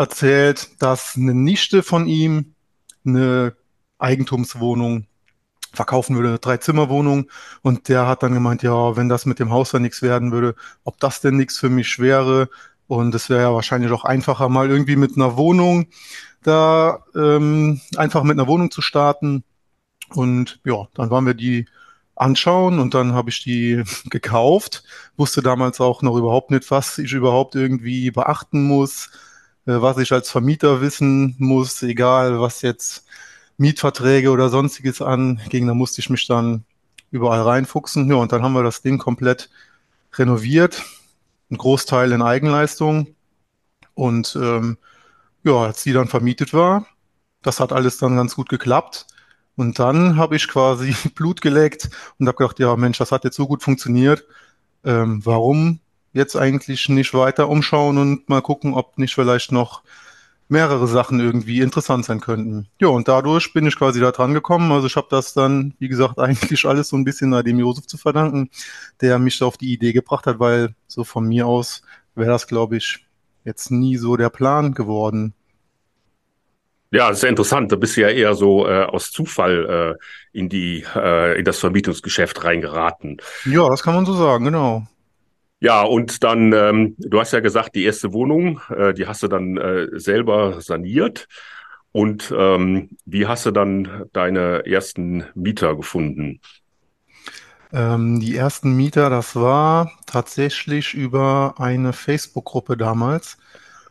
[0.00, 2.54] erzählt, dass eine Nichte von ihm
[3.04, 3.54] eine
[3.98, 5.06] Eigentumswohnung
[5.72, 7.30] verkaufen würde, eine Drei-Zimmer-Wohnung.
[7.62, 10.54] Und der hat dann gemeint, ja, wenn das mit dem Haus dann nichts werden würde,
[10.84, 12.48] ob das denn nichts für mich wäre.
[12.86, 15.86] Und es wäre ja wahrscheinlich auch einfacher, mal irgendwie mit einer Wohnung
[16.42, 19.44] da ähm, einfach mit einer Wohnung zu starten.
[20.14, 21.66] Und ja, dann waren wir die
[22.16, 24.82] anschauen und dann habe ich die gekauft.
[25.16, 29.10] Wusste damals auch noch überhaupt nicht, was ich überhaupt irgendwie beachten muss,
[29.82, 33.04] was ich als Vermieter wissen muss, egal was jetzt
[33.58, 35.66] Mietverträge oder sonstiges anging.
[35.66, 36.64] Da musste ich mich dann
[37.10, 38.08] überall reinfuchsen.
[38.08, 39.50] Ja, und dann haben wir das Ding komplett
[40.14, 40.82] renoviert,
[41.50, 43.08] ein Großteil in Eigenleistung.
[43.94, 44.78] Und ähm,
[45.44, 46.86] ja, als die dann vermietet war,
[47.42, 49.06] das hat alles dann ganz gut geklappt.
[49.56, 53.36] Und dann habe ich quasi Blut geleckt und habe gedacht, ja Mensch, das hat jetzt
[53.36, 54.24] so gut funktioniert.
[54.84, 55.80] Ähm, warum
[56.12, 59.82] jetzt eigentlich nicht weiter umschauen und mal gucken, ob nicht vielleicht noch
[60.48, 62.66] mehrere Sachen irgendwie interessant sein könnten.
[62.80, 64.72] Ja, und dadurch bin ich quasi da dran gekommen.
[64.72, 67.96] Also ich habe das dann, wie gesagt, eigentlich alles so ein bisschen dem Josef zu
[67.96, 68.50] verdanken,
[69.00, 71.82] der mich auf die Idee gebracht hat, weil so von mir aus
[72.16, 73.06] wäre das, glaube ich,
[73.44, 75.34] jetzt nie so der Plan geworden.
[76.92, 77.70] Ja, das ist ja interessant.
[77.70, 81.60] Da bist du ja eher so äh, aus Zufall äh, in die äh, in das
[81.60, 83.18] Vermietungsgeschäft reingeraten.
[83.44, 84.88] Ja, das kann man so sagen, genau.
[85.60, 89.28] Ja, und dann, ähm, du hast ja gesagt, die erste Wohnung, äh, die hast du
[89.28, 91.28] dann äh, selber saniert.
[91.92, 96.40] Und ähm, wie hast du dann deine ersten Mieter gefunden?
[97.72, 103.36] Ähm, die ersten Mieter, das war tatsächlich über eine Facebook-Gruppe damals.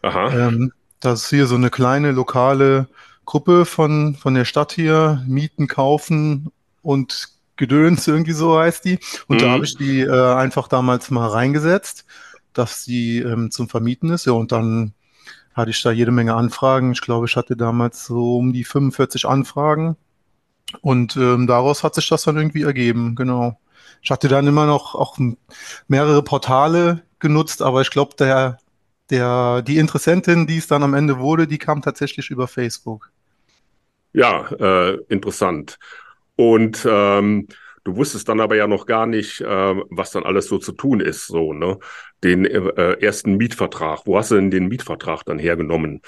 [0.01, 0.47] Aha.
[0.47, 2.88] Ähm, das ist hier so eine kleine lokale
[3.25, 6.51] Gruppe von, von der Stadt hier, Mieten, Kaufen
[6.82, 7.29] und
[7.60, 8.98] Gedöns, irgendwie so heißt die.
[9.28, 9.41] Und mhm.
[9.41, 12.06] da habe ich die äh, einfach damals mal reingesetzt,
[12.54, 14.26] dass sie ähm, zum Vermieten ist.
[14.26, 14.93] Ja, und dann
[15.54, 16.93] hatte ich da jede Menge Anfragen.
[16.93, 19.98] Ich glaube, ich hatte damals so um die 45 Anfragen.
[20.82, 23.60] Und ähm, daraus hat sich das dann irgendwie ergeben, genau.
[24.02, 25.17] Ich hatte dann immer noch auch
[25.88, 28.60] mehrere Portale genutzt, aber ich glaube, der,
[29.10, 33.12] der, die Interessentin, die es dann am Ende wurde, die kam tatsächlich über Facebook.
[34.13, 35.78] Ja, äh, interessant.
[36.39, 37.49] Und ähm,
[37.84, 41.02] du wusstest dann aber ja noch gar nicht, äh, was dann alles so zu tun
[41.02, 41.80] ist, so, ne?
[42.23, 44.04] Den äh, ersten Mietvertrag.
[44.06, 46.02] Wo hast du denn den Mietvertrag dann hergenommen?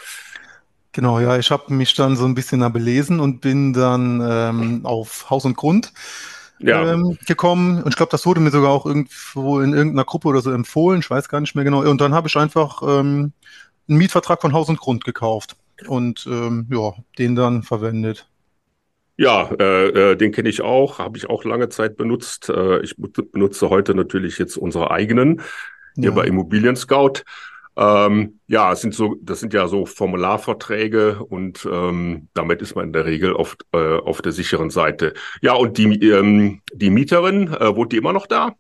[0.93, 4.85] Genau, ja, ich habe mich dann so ein bisschen da belesen und bin dann ähm,
[4.85, 5.91] auf Haus und Grund
[6.59, 6.93] ja.
[6.93, 7.83] ähm, gekommen.
[7.83, 11.01] Und ich glaube, das wurde mir sogar auch irgendwo in irgendeiner Gruppe oder so empfohlen.
[11.01, 11.81] Ich weiß gar nicht mehr genau.
[11.81, 13.33] Und dann habe ich einfach ähm,
[13.89, 18.30] einen Mietvertrag von Haus und Grund gekauft und ähm, ja, den dann verwendet.
[19.17, 22.49] Ja, äh, äh, den kenne ich auch, habe ich auch lange Zeit benutzt.
[22.49, 25.41] Äh, ich benutze heute natürlich jetzt unsere eigenen
[25.95, 26.11] hier ja.
[26.11, 27.23] bei Immobilien Scout.
[27.77, 32.85] Ähm, ja, es sind so, das sind ja so Formularverträge und ähm, damit ist man
[32.85, 35.13] in der Regel oft äh, auf der sicheren Seite.
[35.41, 38.55] Ja, und die, ähm, die Mieterin, äh, wohnt die immer noch da?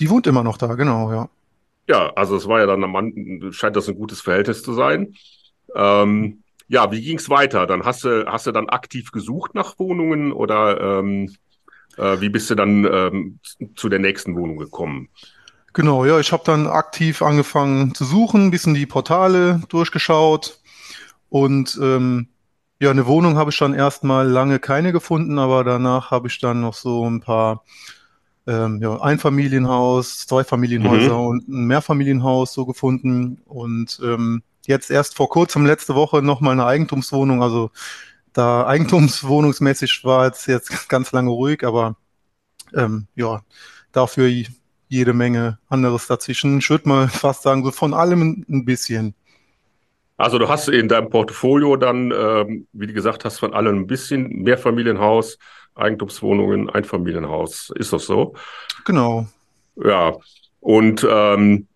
[0.00, 1.28] Die wohnt immer noch da, genau, ja.
[1.88, 5.14] Ja, also es war ja dann, man, scheint das ein gutes Verhältnis zu sein.
[5.74, 7.66] Ähm, ja, wie ging's weiter?
[7.66, 11.34] Dann hast du, hast du dann aktiv gesucht nach Wohnungen oder ähm,
[11.96, 13.40] äh, wie bist du dann ähm,
[13.76, 15.08] zu der nächsten Wohnung gekommen?
[15.72, 20.58] Genau, ja, ich habe dann aktiv angefangen zu suchen, ein bisschen die Portale durchgeschaut
[21.28, 22.28] und ähm,
[22.80, 26.60] ja, eine Wohnung habe ich dann erstmal lange keine gefunden, aber danach habe ich dann
[26.60, 27.62] noch so ein paar
[28.46, 31.26] ähm, ja, Einfamilienhaus, Zweifamilienhäuser mhm.
[31.26, 36.66] und ein Mehrfamilienhaus so gefunden und ähm, jetzt erst vor kurzem, letzte Woche, nochmal eine
[36.66, 37.42] Eigentumswohnung.
[37.42, 37.70] Also
[38.32, 41.96] da eigentumswohnungsmäßig war jetzt, jetzt ganz lange ruhig, aber
[42.74, 43.42] ähm, ja,
[43.92, 44.30] dafür
[44.88, 46.58] jede Menge anderes dazwischen.
[46.58, 49.14] Ich würde mal fast sagen, so von allem ein bisschen.
[50.16, 53.86] Also du hast in deinem Portfolio dann, ähm, wie du gesagt hast, von allem ein
[53.86, 55.38] bisschen Mehrfamilienhaus,
[55.74, 57.70] Eigentumswohnungen, Einfamilienhaus.
[57.74, 58.34] Ist das so?
[58.84, 59.26] Genau.
[59.76, 60.14] Ja.
[60.60, 61.68] Und ähm,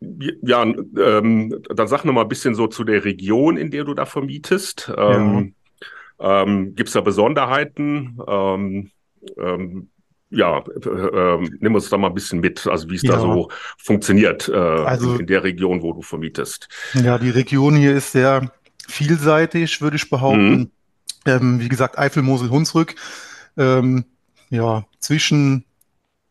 [0.00, 3.94] ja, ähm, dann sag noch mal ein bisschen so zu der Region, in der du
[3.94, 4.92] da vermietest.
[4.96, 5.54] Ähm,
[6.20, 6.42] ja.
[6.42, 8.18] ähm, Gibt es da Besonderheiten?
[8.26, 8.90] Ähm,
[9.36, 9.88] ähm,
[10.30, 13.12] ja, äh, nimm uns da mal ein bisschen mit, also wie es ja.
[13.12, 16.68] da so funktioniert äh, also, in, der Region, wo du vermietest.
[16.94, 18.52] Ja, die Region hier ist sehr
[18.86, 20.58] vielseitig, würde ich behaupten.
[20.58, 20.70] Mhm.
[21.26, 22.94] Ähm, wie gesagt, Eifel, Mosel, Hunsrück.
[24.50, 25.64] Ja, zwischen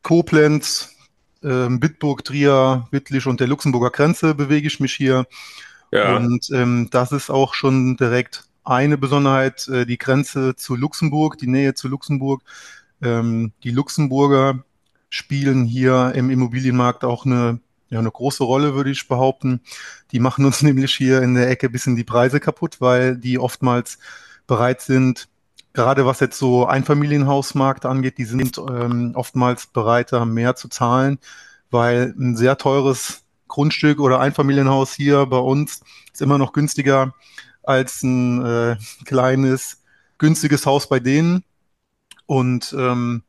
[0.02, 0.97] Koblenz,
[1.48, 5.26] ähm, Bitburg, Trier, Wittlich und der Luxemburger Grenze bewege ich mich hier.
[5.92, 6.18] Ja.
[6.18, 11.48] Und ähm, das ist auch schon direkt eine Besonderheit, äh, die Grenze zu Luxemburg, die
[11.48, 12.44] Nähe zu Luxemburg
[13.02, 14.64] ähm, die Luxemburger
[15.10, 19.62] spielen hier im Immobilienmarkt auch eine ja, eine große Rolle, würde ich behaupten.
[20.12, 23.40] Die machen uns nämlich hier in der Ecke ein bisschen die Preise kaputt, weil die
[23.40, 23.98] oftmals
[24.46, 25.30] bereit sind,
[25.78, 31.20] gerade was jetzt so Einfamilienhausmarkt angeht, die sind ähm, oftmals bereiter, mehr zu zahlen,
[31.70, 37.14] weil ein sehr teures Grundstück oder Einfamilienhaus hier bei uns ist immer noch günstiger
[37.62, 39.84] als ein äh, kleines,
[40.18, 41.44] günstiges Haus bei denen.
[42.26, 43.22] Und ähm,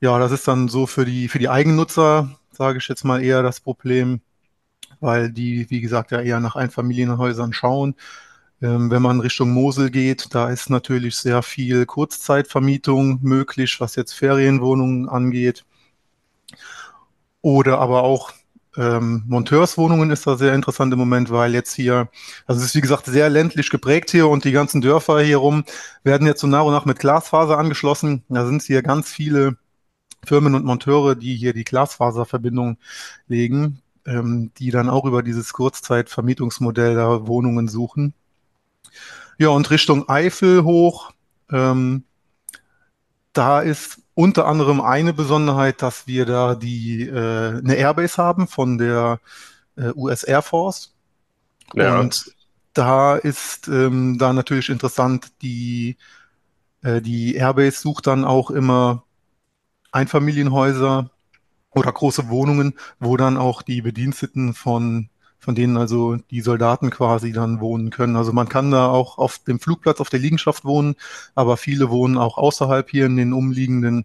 [0.00, 3.42] ja, das ist dann so für die, für die Eigennutzer, sage ich jetzt mal eher
[3.42, 4.20] das Problem,
[5.00, 7.94] weil die, wie gesagt, ja eher nach Einfamilienhäusern schauen.
[8.62, 14.12] Ähm, wenn man Richtung Mosel geht, da ist natürlich sehr viel Kurzzeitvermietung möglich, was jetzt
[14.12, 15.64] Ferienwohnungen angeht.
[17.42, 18.32] Oder aber auch
[18.76, 22.08] ähm, Monteurswohnungen ist da sehr interessant im Moment, weil jetzt hier,
[22.46, 25.64] also es ist wie gesagt sehr ländlich geprägt hier und die ganzen Dörfer hier rum
[26.04, 28.22] werden jetzt so nach und nach mit Glasfaser angeschlossen.
[28.28, 29.56] Da sind hier ganz viele
[30.24, 32.78] Firmen und Monteure, die hier die Glasfaserverbindung
[33.26, 38.14] legen, ähm, die dann auch über dieses Kurzzeitvermietungsmodell da Wohnungen suchen.
[39.38, 41.12] Ja, und Richtung Eifel hoch,
[41.50, 42.04] ähm,
[43.32, 48.76] da ist unter anderem eine Besonderheit, dass wir da die äh, eine Airbase haben von
[48.76, 49.20] der
[49.76, 50.94] äh, US Air Force.
[51.74, 51.98] Ja.
[51.98, 52.34] Und
[52.74, 55.96] da ist ähm, da natürlich interessant, die,
[56.82, 59.04] äh, die Airbase sucht dann auch immer
[59.92, 61.10] Einfamilienhäuser
[61.70, 65.08] oder große Wohnungen, wo dann auch die Bediensteten von
[65.40, 68.16] von denen also die Soldaten quasi dann wohnen können.
[68.16, 70.94] Also man kann da auch auf dem Flugplatz, auf der Liegenschaft wohnen,
[71.34, 74.04] aber viele wohnen auch außerhalb hier in den umliegenden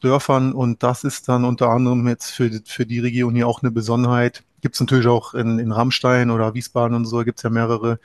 [0.00, 3.70] Dörfern und das ist dann unter anderem jetzt für, für die Region hier auch eine
[3.70, 4.42] Besonderheit.
[4.62, 8.00] Gibt es natürlich auch in, in Rammstein oder Wiesbaden und so, gibt es ja mehrere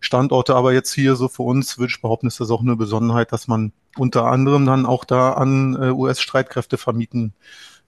[0.00, 3.32] Standorte, aber jetzt hier so für uns würde ich behaupten, ist das auch eine Besonderheit,
[3.32, 7.34] dass man unter anderem dann auch da an äh, US-Streitkräfte vermieten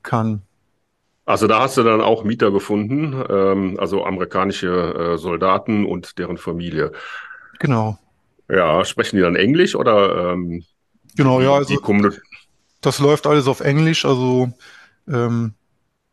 [0.03, 0.43] kann.
[1.25, 6.37] Also da hast du dann auch Mieter gefunden, ähm, also amerikanische äh, Soldaten und deren
[6.37, 6.93] Familie.
[7.61, 7.99] Genau.
[8.49, 10.33] Ja, sprechen die dann Englisch oder?
[10.33, 10.65] Ähm,
[11.17, 11.79] genau, ja, also
[12.81, 14.05] das läuft alles auf Englisch.
[14.05, 14.53] Also
[15.09, 15.55] ähm,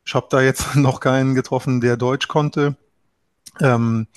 [0.06, 2.76] ich habe da jetzt noch keinen getroffen, der Deutsch konnte.
[3.60, 4.08] Ähm,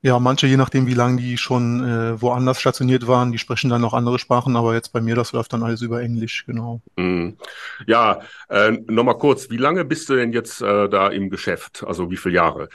[0.00, 3.80] ja, manche, je nachdem, wie lange die schon äh, woanders stationiert waren, die sprechen dann
[3.80, 6.80] noch andere Sprachen, aber jetzt bei mir, das läuft dann alles über Englisch, genau.
[6.96, 7.30] Mm.
[7.86, 11.84] Ja, äh, nochmal kurz, wie lange bist du denn jetzt äh, da im Geschäft?
[11.84, 12.68] Also wie viele Jahre?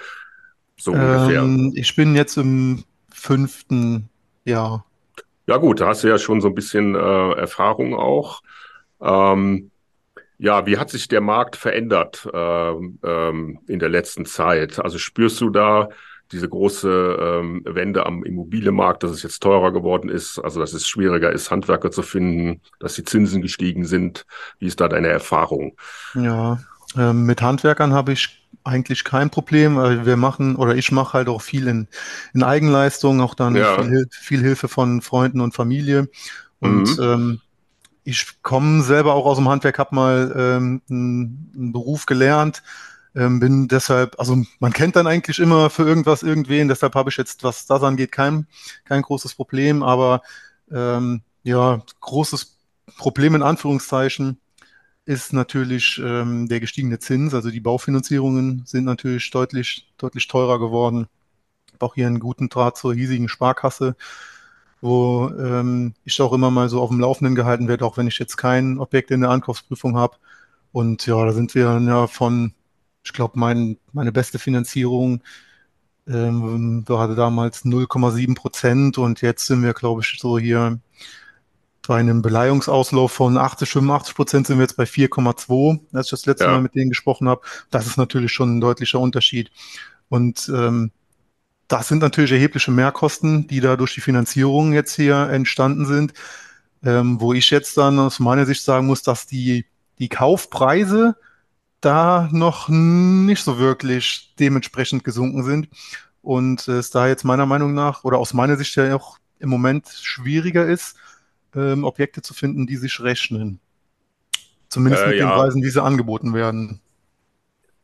[0.75, 1.43] So ungefähr.
[1.43, 4.09] Ähm, ich bin jetzt im fünften
[4.43, 4.85] Jahr.
[5.47, 8.41] Ja gut, da hast du ja schon so ein bisschen äh, Erfahrung auch.
[9.01, 9.71] Ähm,
[10.37, 14.79] ja, wie hat sich der Markt verändert ähm, ähm, in der letzten Zeit?
[14.79, 15.87] Also spürst du da
[16.33, 20.87] diese große ähm, Wende am Immobilienmarkt, dass es jetzt teurer geworden ist, also dass es
[20.87, 24.25] schwieriger ist, Handwerker zu finden, dass die Zinsen gestiegen sind.
[24.59, 25.77] Wie ist da deine Erfahrung?
[26.15, 26.59] Ja,
[26.97, 29.75] äh, mit Handwerkern habe ich eigentlich kein Problem.
[30.05, 31.87] Wir machen oder ich mache halt auch viel in,
[32.33, 33.81] in Eigenleistung, auch dann ja.
[33.81, 36.09] viel, viel, Hilfe von Freunden und Familie.
[36.59, 37.03] Und mhm.
[37.03, 37.41] ähm,
[38.03, 42.63] ich komme selber auch aus dem Handwerk, habe mal ähm, einen, einen Beruf gelernt,
[43.15, 47.17] ähm, bin deshalb, also man kennt dann eigentlich immer für irgendwas irgendwen, deshalb habe ich
[47.17, 48.47] jetzt, was das angeht, kein,
[48.85, 50.21] kein großes Problem, aber
[50.71, 52.57] ähm, ja, großes
[52.97, 54.39] Problem in Anführungszeichen
[55.05, 61.07] ist natürlich ähm, der gestiegene Zins, also die Baufinanzierungen sind natürlich deutlich, deutlich teurer geworden.
[61.79, 63.95] Auch hier einen guten Draht zur hiesigen Sparkasse,
[64.81, 68.19] wo ähm, ich auch immer mal so auf dem Laufenden gehalten werde, auch wenn ich
[68.19, 70.17] jetzt kein Objekt in der Ankaufsprüfung habe.
[70.71, 72.53] Und ja, da sind wir ja von
[73.03, 75.21] ich glaube, mein, meine beste Finanzierung
[76.07, 80.79] ähm, war damals 0,7 Prozent und jetzt sind wir, glaube ich, so hier
[81.85, 86.25] bei einem Beleihungsauslauf von 80, 85 Prozent sind wir jetzt bei 4,2, als ich das
[86.25, 86.51] letzte ja.
[86.51, 87.41] Mal mit denen gesprochen habe.
[87.71, 89.51] Das ist natürlich schon ein deutlicher Unterschied.
[90.07, 90.91] Und ähm,
[91.67, 96.13] das sind natürlich erhebliche Mehrkosten, die da durch die Finanzierung jetzt hier entstanden sind,
[96.83, 99.65] ähm, wo ich jetzt dann aus meiner Sicht sagen muss, dass die,
[99.99, 101.17] die Kaufpreise
[101.85, 105.69] da noch nicht so wirklich dementsprechend gesunken sind.
[106.21, 109.89] Und es da jetzt meiner Meinung nach oder aus meiner Sicht ja auch im Moment
[110.01, 110.95] schwieriger ist,
[111.55, 113.59] ähm, Objekte zu finden, die sich rechnen.
[114.69, 115.27] Zumindest äh, mit ja.
[115.27, 116.79] den Preisen, wie sie angeboten werden.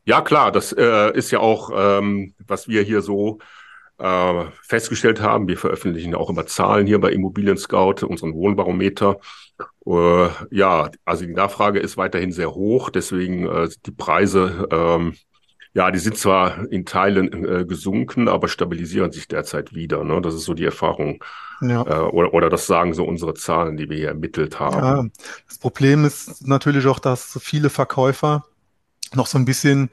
[0.05, 3.39] Ja, klar, das äh, ist ja auch, ähm, was wir hier so
[3.99, 5.47] äh, festgestellt haben.
[5.47, 9.19] Wir veröffentlichen auch immer Zahlen hier bei Immobilien Scout, unseren Wohnbarometer.
[9.89, 15.15] Äh, ja, also die Nachfrage ist weiterhin sehr hoch, deswegen äh, die Preise, ähm,
[15.73, 20.03] ja, die sind zwar in Teilen äh, gesunken, aber stabilisieren sich derzeit wieder.
[20.03, 20.21] Ne?
[20.21, 21.23] Das ist so die Erfahrung.
[21.61, 21.81] Ja.
[21.81, 24.77] Äh, oder, oder das sagen so unsere Zahlen, die wir hier ermittelt haben.
[24.77, 25.05] Ja,
[25.47, 28.45] das Problem ist natürlich auch, dass viele Verkäufer
[29.13, 29.89] noch so ein bisschen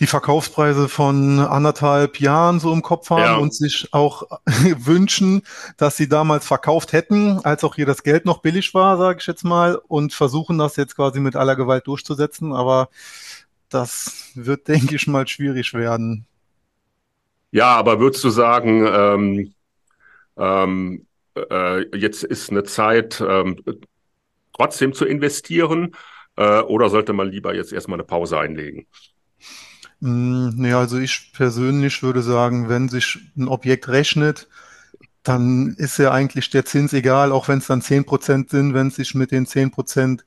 [0.00, 3.36] die Verkaufspreise von anderthalb Jahren so im Kopf haben Ja.
[3.36, 4.24] und sich auch
[4.78, 5.42] wünschen,
[5.76, 9.26] dass sie damals verkauft hätten, als auch hier das Geld noch billig war, sage ich
[9.26, 12.52] jetzt mal, und versuchen das jetzt quasi mit aller Gewalt durchzusetzen.
[12.52, 12.88] Aber
[13.70, 16.26] das wird, denke ich mal, schwierig werden.
[17.50, 19.54] Ja, aber würdest du sagen, ähm,
[20.38, 21.06] ähm,
[21.50, 23.58] äh, jetzt ist eine Zeit, ähm,
[24.52, 25.94] trotzdem zu investieren,
[26.36, 28.86] äh, oder sollte man lieber jetzt erstmal eine Pause einlegen?
[30.00, 34.48] Mm, Nee, also ich persönlich würde sagen, wenn sich ein Objekt rechnet,
[35.24, 38.96] dann ist ja eigentlich der Zins egal, auch wenn es dann 10% sind, wenn es
[38.96, 40.24] sich mit den 10%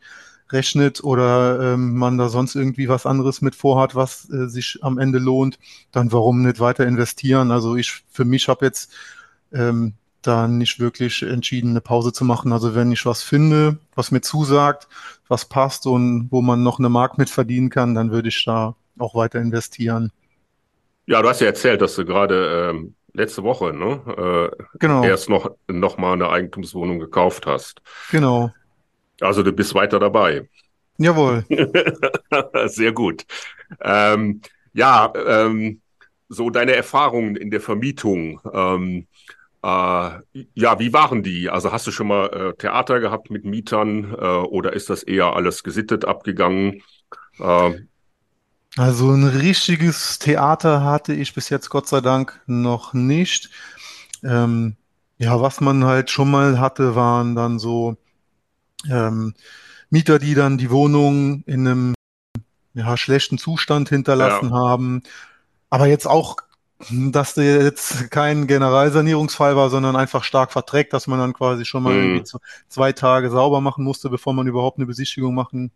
[0.51, 4.99] rechnet oder ähm, man da sonst irgendwie was anderes mit vorhat, was äh, sich am
[4.99, 5.59] Ende lohnt,
[5.91, 7.51] dann warum nicht weiter investieren?
[7.51, 8.91] Also ich für mich habe jetzt
[9.53, 12.53] ähm, da nicht wirklich entschieden, eine Pause zu machen.
[12.53, 14.87] Also wenn ich was finde, was mir zusagt,
[15.27, 18.75] was passt und wo man noch eine Mark mit verdienen kann, dann würde ich da
[18.99, 20.11] auch weiter investieren.
[21.05, 25.29] Ja, du hast ja erzählt, dass du gerade ähm, letzte Woche ne, äh, Genau, erst
[25.29, 27.81] noch, noch mal eine Eigentumswohnung gekauft hast.
[28.11, 28.51] genau.
[29.21, 30.47] Also du bist weiter dabei.
[30.97, 31.45] Jawohl.
[32.67, 33.25] Sehr gut.
[33.81, 34.41] Ähm,
[34.73, 35.81] ja, ähm,
[36.29, 38.39] so deine Erfahrungen in der Vermietung.
[38.53, 39.07] Ähm,
[39.61, 40.09] äh,
[40.53, 41.49] ja, wie waren die?
[41.49, 45.35] Also hast du schon mal äh, Theater gehabt mit Mietern äh, oder ist das eher
[45.35, 46.81] alles gesittet abgegangen?
[48.77, 53.49] Also ein richtiges Theater hatte ich bis jetzt Gott sei Dank noch nicht.
[54.23, 54.75] Ähm,
[55.17, 57.97] ja, was man halt schon mal hatte, waren dann so
[58.89, 59.33] ähm,
[59.89, 61.93] Mieter, die dann die Wohnung in einem
[62.73, 65.03] ja, schlechten Zustand hinterlassen haben.
[65.69, 66.37] Aber jetzt auch,
[66.91, 71.83] dass der jetzt kein Generalsanierungsfall war, sondern einfach stark verdreckt, dass man dann quasi schon
[71.83, 72.23] mal Mhm.
[72.69, 75.71] zwei Tage sauber machen musste, bevor man überhaupt eine Besichtigung machen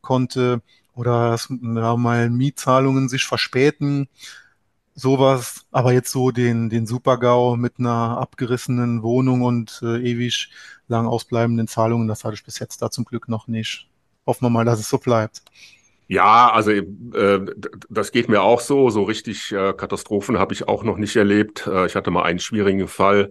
[0.00, 0.62] konnte.
[0.96, 4.08] Oder dass ja, mal Mietzahlungen sich verspäten.
[4.94, 10.50] Sowas, aber jetzt so den, den Super-GAU mit einer abgerissenen Wohnung und äh, ewig
[10.88, 13.88] lang ausbleibenden Zahlungen, das hatte ich bis jetzt da zum Glück noch nicht.
[14.26, 15.42] Hoffen wir mal, dass es so bleibt.
[16.08, 16.84] Ja, also äh,
[17.90, 18.90] das geht mir auch so.
[18.90, 21.66] So richtig äh, Katastrophen habe ich auch noch nicht erlebt.
[21.66, 23.30] Äh, ich hatte mal einen schwierigen Fall.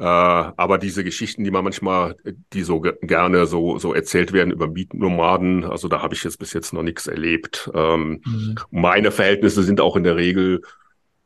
[0.00, 2.16] Äh, aber diese Geschichten, die man manchmal,
[2.54, 6.38] die so ge gerne so, so erzählt werden über Mietnomaden, also da habe ich jetzt
[6.38, 7.70] bis jetzt noch nichts erlebt.
[7.74, 8.54] Ähm, Mhm.
[8.70, 10.62] meine Verhältnisse sind auch in der Regel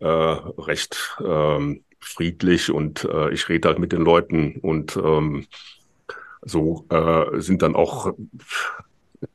[0.00, 5.46] äh, recht ähm, friedlich und äh, ich rede halt mit den Leuten und ähm,
[6.42, 8.12] so äh, sind dann auch,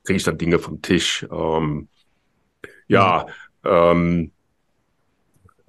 [0.03, 1.25] kriege ich dann Dinge vom Tisch.
[1.31, 1.87] Ähm,
[2.87, 3.25] ja,
[3.63, 4.38] ähm, äh,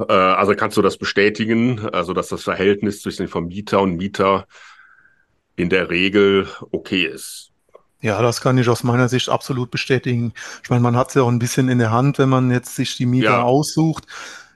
[0.09, 4.47] also kannst du das bestätigen, also dass das Verhältnis zwischen Vermieter und Mieter
[5.57, 7.51] in der Regel okay ist.
[8.03, 10.33] Ja, das kann ich aus meiner Sicht absolut bestätigen.
[10.63, 12.75] Ich meine, man hat es ja auch ein bisschen in der Hand, wenn man jetzt
[12.77, 13.43] sich die Mieter Ja.
[13.43, 14.07] aussucht.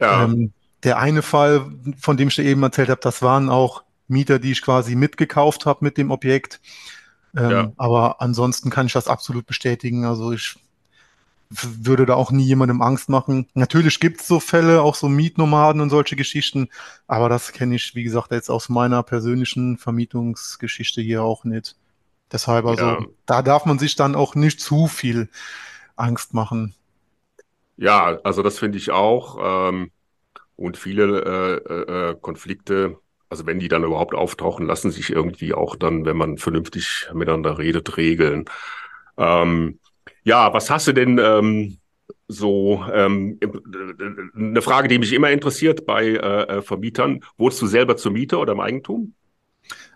[0.00, 0.52] Ja, Ähm,
[0.82, 4.52] der eine Fall, von dem ich dir eben erzählt habe, das waren auch Mieter, die
[4.52, 6.60] ich quasi mitgekauft habe mit dem Objekt.
[7.36, 7.72] Ähm, Ja.
[7.76, 10.04] Aber ansonsten kann ich das absolut bestätigen.
[10.04, 10.56] Also ich
[11.50, 13.48] würde da auch nie jemandem Angst machen.
[13.54, 16.68] Natürlich gibt es so Fälle, auch so Mietnomaden und solche Geschichten,
[17.06, 21.76] aber das kenne ich, wie gesagt, jetzt aus meiner persönlichen Vermietungsgeschichte hier auch nicht.
[22.32, 23.06] Deshalb also, Ja.
[23.26, 25.28] da darf man sich dann auch nicht zu viel
[25.96, 26.74] Angst machen.
[27.76, 29.38] ja, also das finde ich auch.
[29.70, 29.90] Ähm,
[30.56, 31.22] und viele
[31.68, 32.98] äh, äh, äh, Konflikte,
[33.30, 37.58] also wenn die dann überhaupt auftauchen, lassen sich irgendwie auch dann, wenn man vernünftig miteinander
[37.58, 38.46] redet, regeln.
[39.18, 39.80] Ähm,
[40.24, 41.78] ja, was hast du denn ähm,
[42.28, 43.38] so ähm,
[44.34, 48.38] eine Frage, die mich immer interessiert bei äh, äh, Vermietern, wohnst du selber zur Miete
[48.38, 49.14] oder im Eigentum?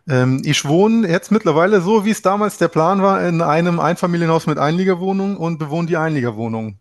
[0.09, 4.47] Ähm, ich wohne jetzt mittlerweile so, wie es damals der Plan war, in einem Einfamilienhaus
[4.47, 6.79] mit Einliegerwohnung und bewohne die Einliegerwohnung.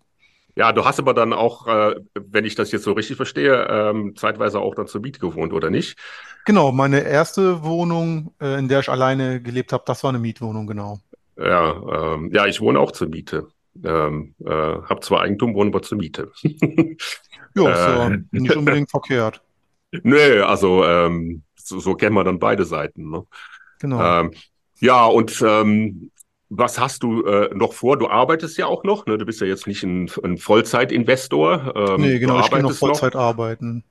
[0.56, 4.16] Ja, du hast aber dann auch, äh, wenn ich das jetzt so richtig verstehe, ähm,
[4.16, 5.98] zeitweise auch dann zur Miete gewohnt, oder nicht?
[6.46, 10.66] Genau, meine erste Wohnung, äh, in der ich alleine gelebt habe, das war eine Mietwohnung,
[10.66, 11.00] genau.
[11.40, 13.48] Ja, ähm, ja, ich wohne auch zur Miete.
[13.84, 16.32] Ähm, äh, habe zwar Eigentum, wohne aber zur Miete.
[17.56, 18.20] Ja, ist ja Äh.
[18.32, 19.42] nicht unbedingt verkehrt.
[20.04, 23.10] Nö, also ähm, so, so kennen wir dann beide Seiten.
[23.10, 23.26] Ne?
[23.80, 24.00] Genau.
[24.02, 24.32] Ähm,
[24.80, 26.12] ja, und ähm,
[26.50, 27.98] was hast du äh, noch vor?
[27.98, 29.18] Du arbeitest ja auch noch, ne?
[29.18, 31.74] Du bist ja jetzt nicht ein, ein Vollzeitinvestor.
[31.76, 33.84] Ähm, Nee, genau, ich gehe noch Vollzeit arbeiten.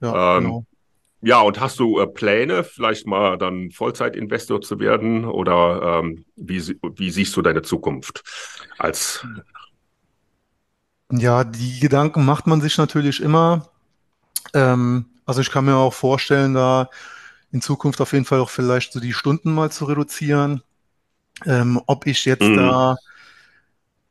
[0.00, 0.66] Ja, Ähm, genau.
[1.24, 5.24] Ja, und hast du äh, Pläne, vielleicht mal dann Vollzeitinvestor zu werden?
[5.24, 6.60] Oder ähm, wie,
[6.96, 8.22] wie siehst du deine Zukunft
[8.78, 9.24] als
[11.10, 13.68] Ja, die Gedanken macht man sich natürlich immer.
[14.54, 16.90] Ähm, also ich kann mir auch vorstellen, da
[17.52, 20.62] in Zukunft auf jeden Fall auch vielleicht so die Stunden mal zu reduzieren.
[21.46, 22.58] Ähm, ob ich jetzt Mhm.
[22.58, 22.96] da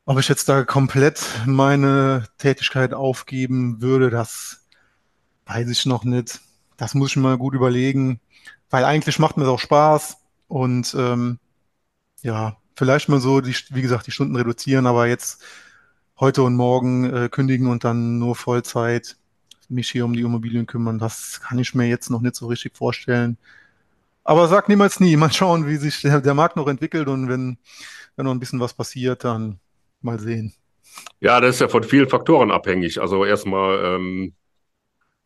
[0.04, 4.66] Ob ich jetzt da komplett meine Tätigkeit aufgeben würde, das
[5.46, 6.40] weiß ich noch nicht.
[6.82, 8.18] Das muss ich mal gut überlegen,
[8.68, 10.16] weil eigentlich macht mir das auch Spaß
[10.48, 11.38] und ähm,
[12.22, 15.44] ja, vielleicht mal so, die, wie gesagt, die Stunden reduzieren, aber jetzt
[16.18, 19.16] heute und morgen äh, kündigen und dann nur Vollzeit
[19.68, 22.76] mich hier um die Immobilien kümmern, das kann ich mir jetzt noch nicht so richtig
[22.76, 23.38] vorstellen.
[24.24, 25.14] Aber sag niemals nie.
[25.14, 27.58] Mal schauen, wie sich der, der Markt noch entwickelt und wenn,
[28.16, 29.60] wenn noch ein bisschen was passiert, dann
[30.00, 30.52] mal sehen.
[31.20, 33.00] Ja, das ist ja von vielen Faktoren abhängig.
[33.00, 34.34] Also erstmal ähm,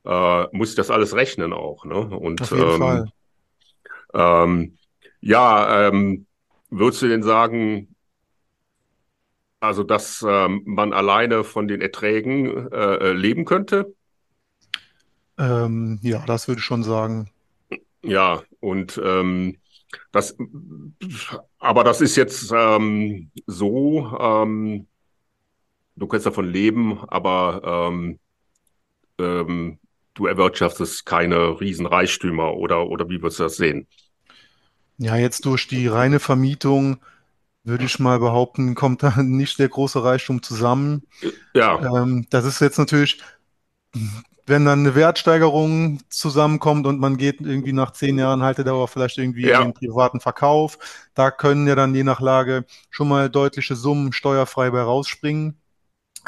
[0.07, 1.85] äh, muss ich das alles rechnen auch.
[1.85, 1.97] Ne?
[1.97, 3.13] Und, Auf jeden ähm, Fall.
[4.15, 4.79] Ähm,
[5.21, 6.27] ja, ähm,
[6.71, 7.95] würdest du denn sagen,
[9.61, 13.95] also dass ähm, man alleine von den Erträgen äh, äh, leben könnte?
[15.39, 17.31] Ähm, ja, das würde ich schon sagen.
[18.03, 19.59] Ja, und ähm,
[20.13, 20.37] das,
[21.59, 24.87] aber das ist jetzt ähm, so, ähm,
[25.97, 28.19] du kannst davon leben, aber ähm,
[29.19, 29.79] ähm,
[30.17, 33.89] du erwirtschaftest keine Riesenreichtümer oder, oder wie würdest du das sehen?
[34.99, 36.99] Ja, jetzt durch die reine Vermietung
[37.65, 41.05] würde ich mal behaupten, kommt da nicht der große Reichtum zusammen.
[41.55, 43.23] Ja, Ähm, das ist jetzt natürlich,
[44.47, 49.49] wenn dann eine Wertsteigerung zusammenkommt und man geht irgendwie nach zehn Jahren Haltedauer vielleicht irgendwie
[49.49, 50.79] in ja, den privaten Verkauf,
[51.15, 55.61] da können ja dann je nach Lage schon mal deutliche Summen steuerfrei bei rausspringen.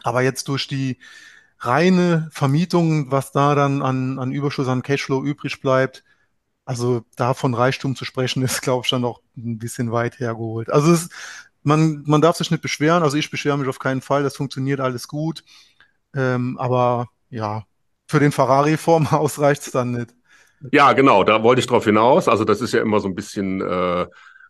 [0.05, 0.99] Aber jetzt durch die
[1.61, 6.05] reine Vermietung, was da dann an, an Überschuss an Cashflow übrig bleibt,
[6.65, 10.71] also da von Reichtum zu sprechen, ist, glaube ich, dann noch ein bisschen weit hergeholt.
[10.71, 11.09] Also es,
[11.63, 14.81] man, man darf sich nicht beschweren, also ich beschwere mich auf keinen Fall, das funktioniert
[14.81, 15.45] alles gut.
[16.15, 17.65] Ähm, aber ja,
[18.07, 20.15] für den Ferrari vorm Haus reicht's dann nicht.
[20.73, 22.29] ja, genau, da wollte ich drauf hinaus.
[22.29, 24.07] Also das ist ja immer so ein bisschen äh,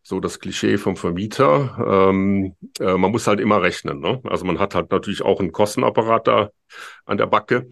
[0.09, 2.09] so das Klischee vom Vermieter.
[2.11, 4.21] Ähm, äh, man muss halt immer rechnen, ne?
[4.25, 6.51] Also man hat halt natürlich auch einen Kostenapparat da
[7.07, 7.69] an der Backe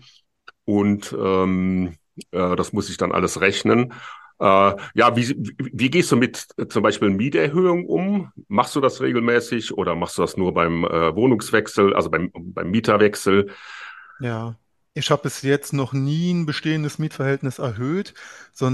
[0.65, 1.95] und ähm,
[2.33, 3.93] äh, das muss ich dann alles rechnen.
[4.39, 4.45] Äh,
[4.95, 8.33] ja, wie, wie, wie gehst du mit äh, zum Beispiel Mieterhöhung um?
[8.49, 12.71] Machst du das regelmäßig oder machst du das nur beim äh, Wohnungswechsel, also beim, beim
[12.71, 13.49] Mieterwechsel?
[14.19, 14.59] Ja,
[14.95, 18.15] ich habe bis jetzt noch nie ein bestehendes Mietverhältnis erhöht,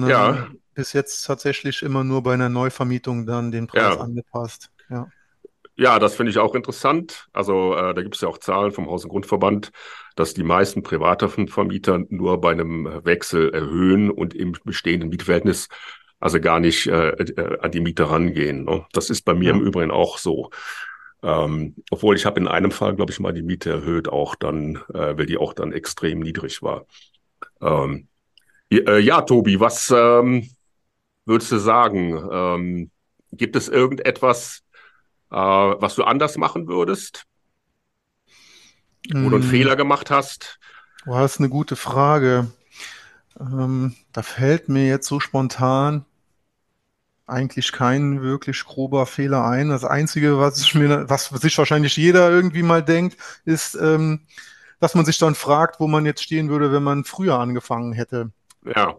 [0.05, 4.01] Ja, sondern bis jetzt tatsächlich immer nur bei einer Neuvermietung dann den Preis ja.
[4.01, 4.71] angepasst.
[4.91, 5.09] Ja,
[5.77, 7.29] Ja, das finde ich auch interessant.
[7.33, 9.71] Also äh, da gibt es ja auch Zahlen vom Haus- und Grundverband,
[10.17, 15.69] dass die meisten privaten Vermieter nur bei einem Wechsel erhöhen und im bestehenden Mietverhältnis
[16.23, 18.65] also gar nicht äh, äh, an die Miete rangehen.
[18.65, 18.87] Ne?
[18.93, 20.51] Das ist bei mir im ja, Übrigen auch so.
[21.21, 24.77] Ähm, obwohl ich habe in einem Fall, glaube ich, mal die Miete erhöht, auch dann,
[24.95, 26.87] äh, weil die auch dann extrem niedrig war.
[27.61, 28.07] Ähm,
[28.71, 30.49] ja, äh, ja, Tobi, was ähm,
[31.27, 32.19] würdest du sagen?
[32.33, 32.91] Ähm,
[33.33, 34.63] gibt es irgendetwas,
[35.33, 37.25] äh, was du anders machen würdest,
[39.21, 40.59] wo du einen Mm, Fehler gemacht hast?
[41.05, 42.51] boah, das ist eine gute Frage.
[43.41, 46.07] Ähm, da fällt mir jetzt so spontan
[47.27, 49.69] eigentlich kein wirklich grober Fehler ein.
[49.69, 54.27] Das Einzige, was mir, was sich wahrscheinlich jeder irgendwie mal denkt, ist, ähm,
[54.81, 58.33] dass man sich dann fragt, wo man jetzt stehen würde, wenn man früher angefangen hätte.
[58.65, 58.97] Ja,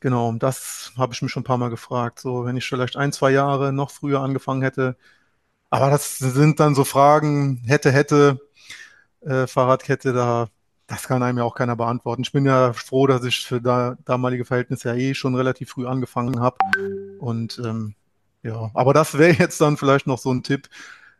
[0.00, 2.20] Genau, das habe ich mich schon ein paar Mal gefragt.
[2.20, 4.96] So, wenn ich vielleicht ein, zwei Jahre noch früher angefangen hätte.
[5.70, 8.40] Aber das sind dann so Fragen, hätte, hätte,
[9.22, 10.48] äh, Fahrradkette, da,
[10.86, 12.22] das kann einem ja auch keiner beantworten.
[12.22, 15.86] Ich bin ja froh, dass ich für da, damalige Verhältnisse ja eh schon relativ früh
[15.86, 16.58] angefangen habe.
[17.18, 17.94] Und ähm,
[18.42, 20.68] ja, aber das wäre jetzt dann vielleicht noch so ein Tipp,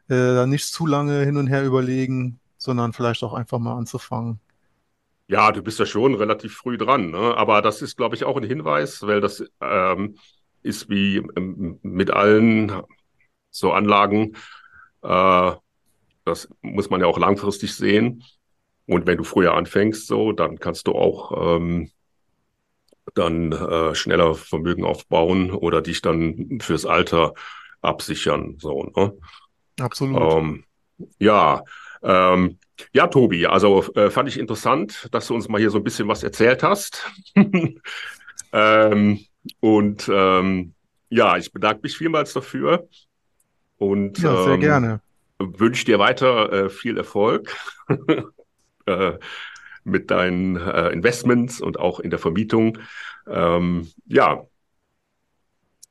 [0.08, 4.40] äh, da nicht zu lange hin und her überlegen, sondern vielleicht auch einfach mal anzufangen.
[5.30, 7.36] Ja, du bist ja schon relativ früh dran, ne?
[7.36, 10.16] Aber das ist, glaube ich, auch ein Hinweis, weil das ähm,
[10.62, 12.82] ist wie ähm, mit allen
[13.50, 14.34] so Anlagen,
[15.02, 15.52] äh,
[16.24, 18.24] das muss man ja auch langfristig sehen.
[18.86, 21.92] Und wenn du früher anfängst, so, dann kannst du auch ähm,
[23.14, 27.34] dann äh, schneller Vermögen aufbauen oder dich dann fürs Alter
[27.82, 28.56] absichern.
[28.58, 29.16] So, ne?
[29.78, 30.32] Absolut.
[30.32, 30.64] Ähm,
[31.20, 31.62] ja,
[32.03, 32.59] ähm,
[32.92, 36.09] ja, Tobi, also äh, fand ich interessant, dass du uns mal hier so ein bisschen
[36.09, 37.11] was erzählt hast.
[38.53, 39.24] ähm,
[39.61, 40.74] und ähm,
[41.11, 42.88] ja, ich bedanke mich vielmals dafür
[43.78, 45.01] und Ja, sehr ähm, gerne.
[45.38, 47.55] wünsche dir weiter äh, viel Erfolg
[48.86, 49.12] äh,
[49.84, 52.78] mit deinen äh, Investments und auch in der Vermietung.
[53.26, 54.44] Ähm, ja,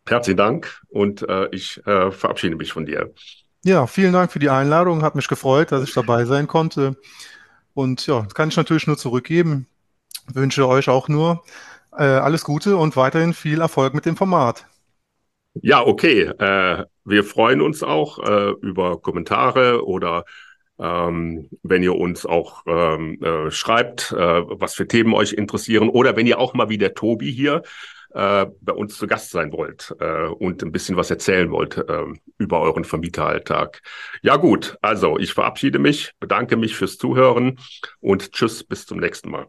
[0.08, 3.14] herzlichen Dank und äh, ich äh, verabschiede mich von dir.
[3.66, 5.02] Ja, vielen Dank für die Einladung.
[5.02, 6.96] Hat mich gefreut, dass ich dabei sein konnte.
[7.74, 9.68] Und ja, das kann ich natürlich nur zurückgeben.
[10.34, 11.44] Wünsche euch auch nur
[11.98, 14.66] äh, alles Gute und weiterhin viel Erfolg mit dem Format.
[15.56, 16.22] Ja, okay.
[16.24, 20.24] Äh, wir freuen uns auch äh, über Kommentare oder
[20.80, 26.16] ähm, wenn ihr uns auch ähm, äh, schreibt, äh, was für Themen euch interessieren oder
[26.16, 27.64] wenn ihr auch mal wie der Tobi hier
[28.14, 32.06] äh, bei uns zu Gast sein wollt äh, und ein bisschen was erzählen wollt äh,
[32.38, 33.82] über euren Vermieteralltag.
[34.22, 37.60] Ja gut, also ich verabschiede mich, bedanke mich fürs Zuhören
[38.00, 39.48] und tschüss, bis zum nächsten Mal.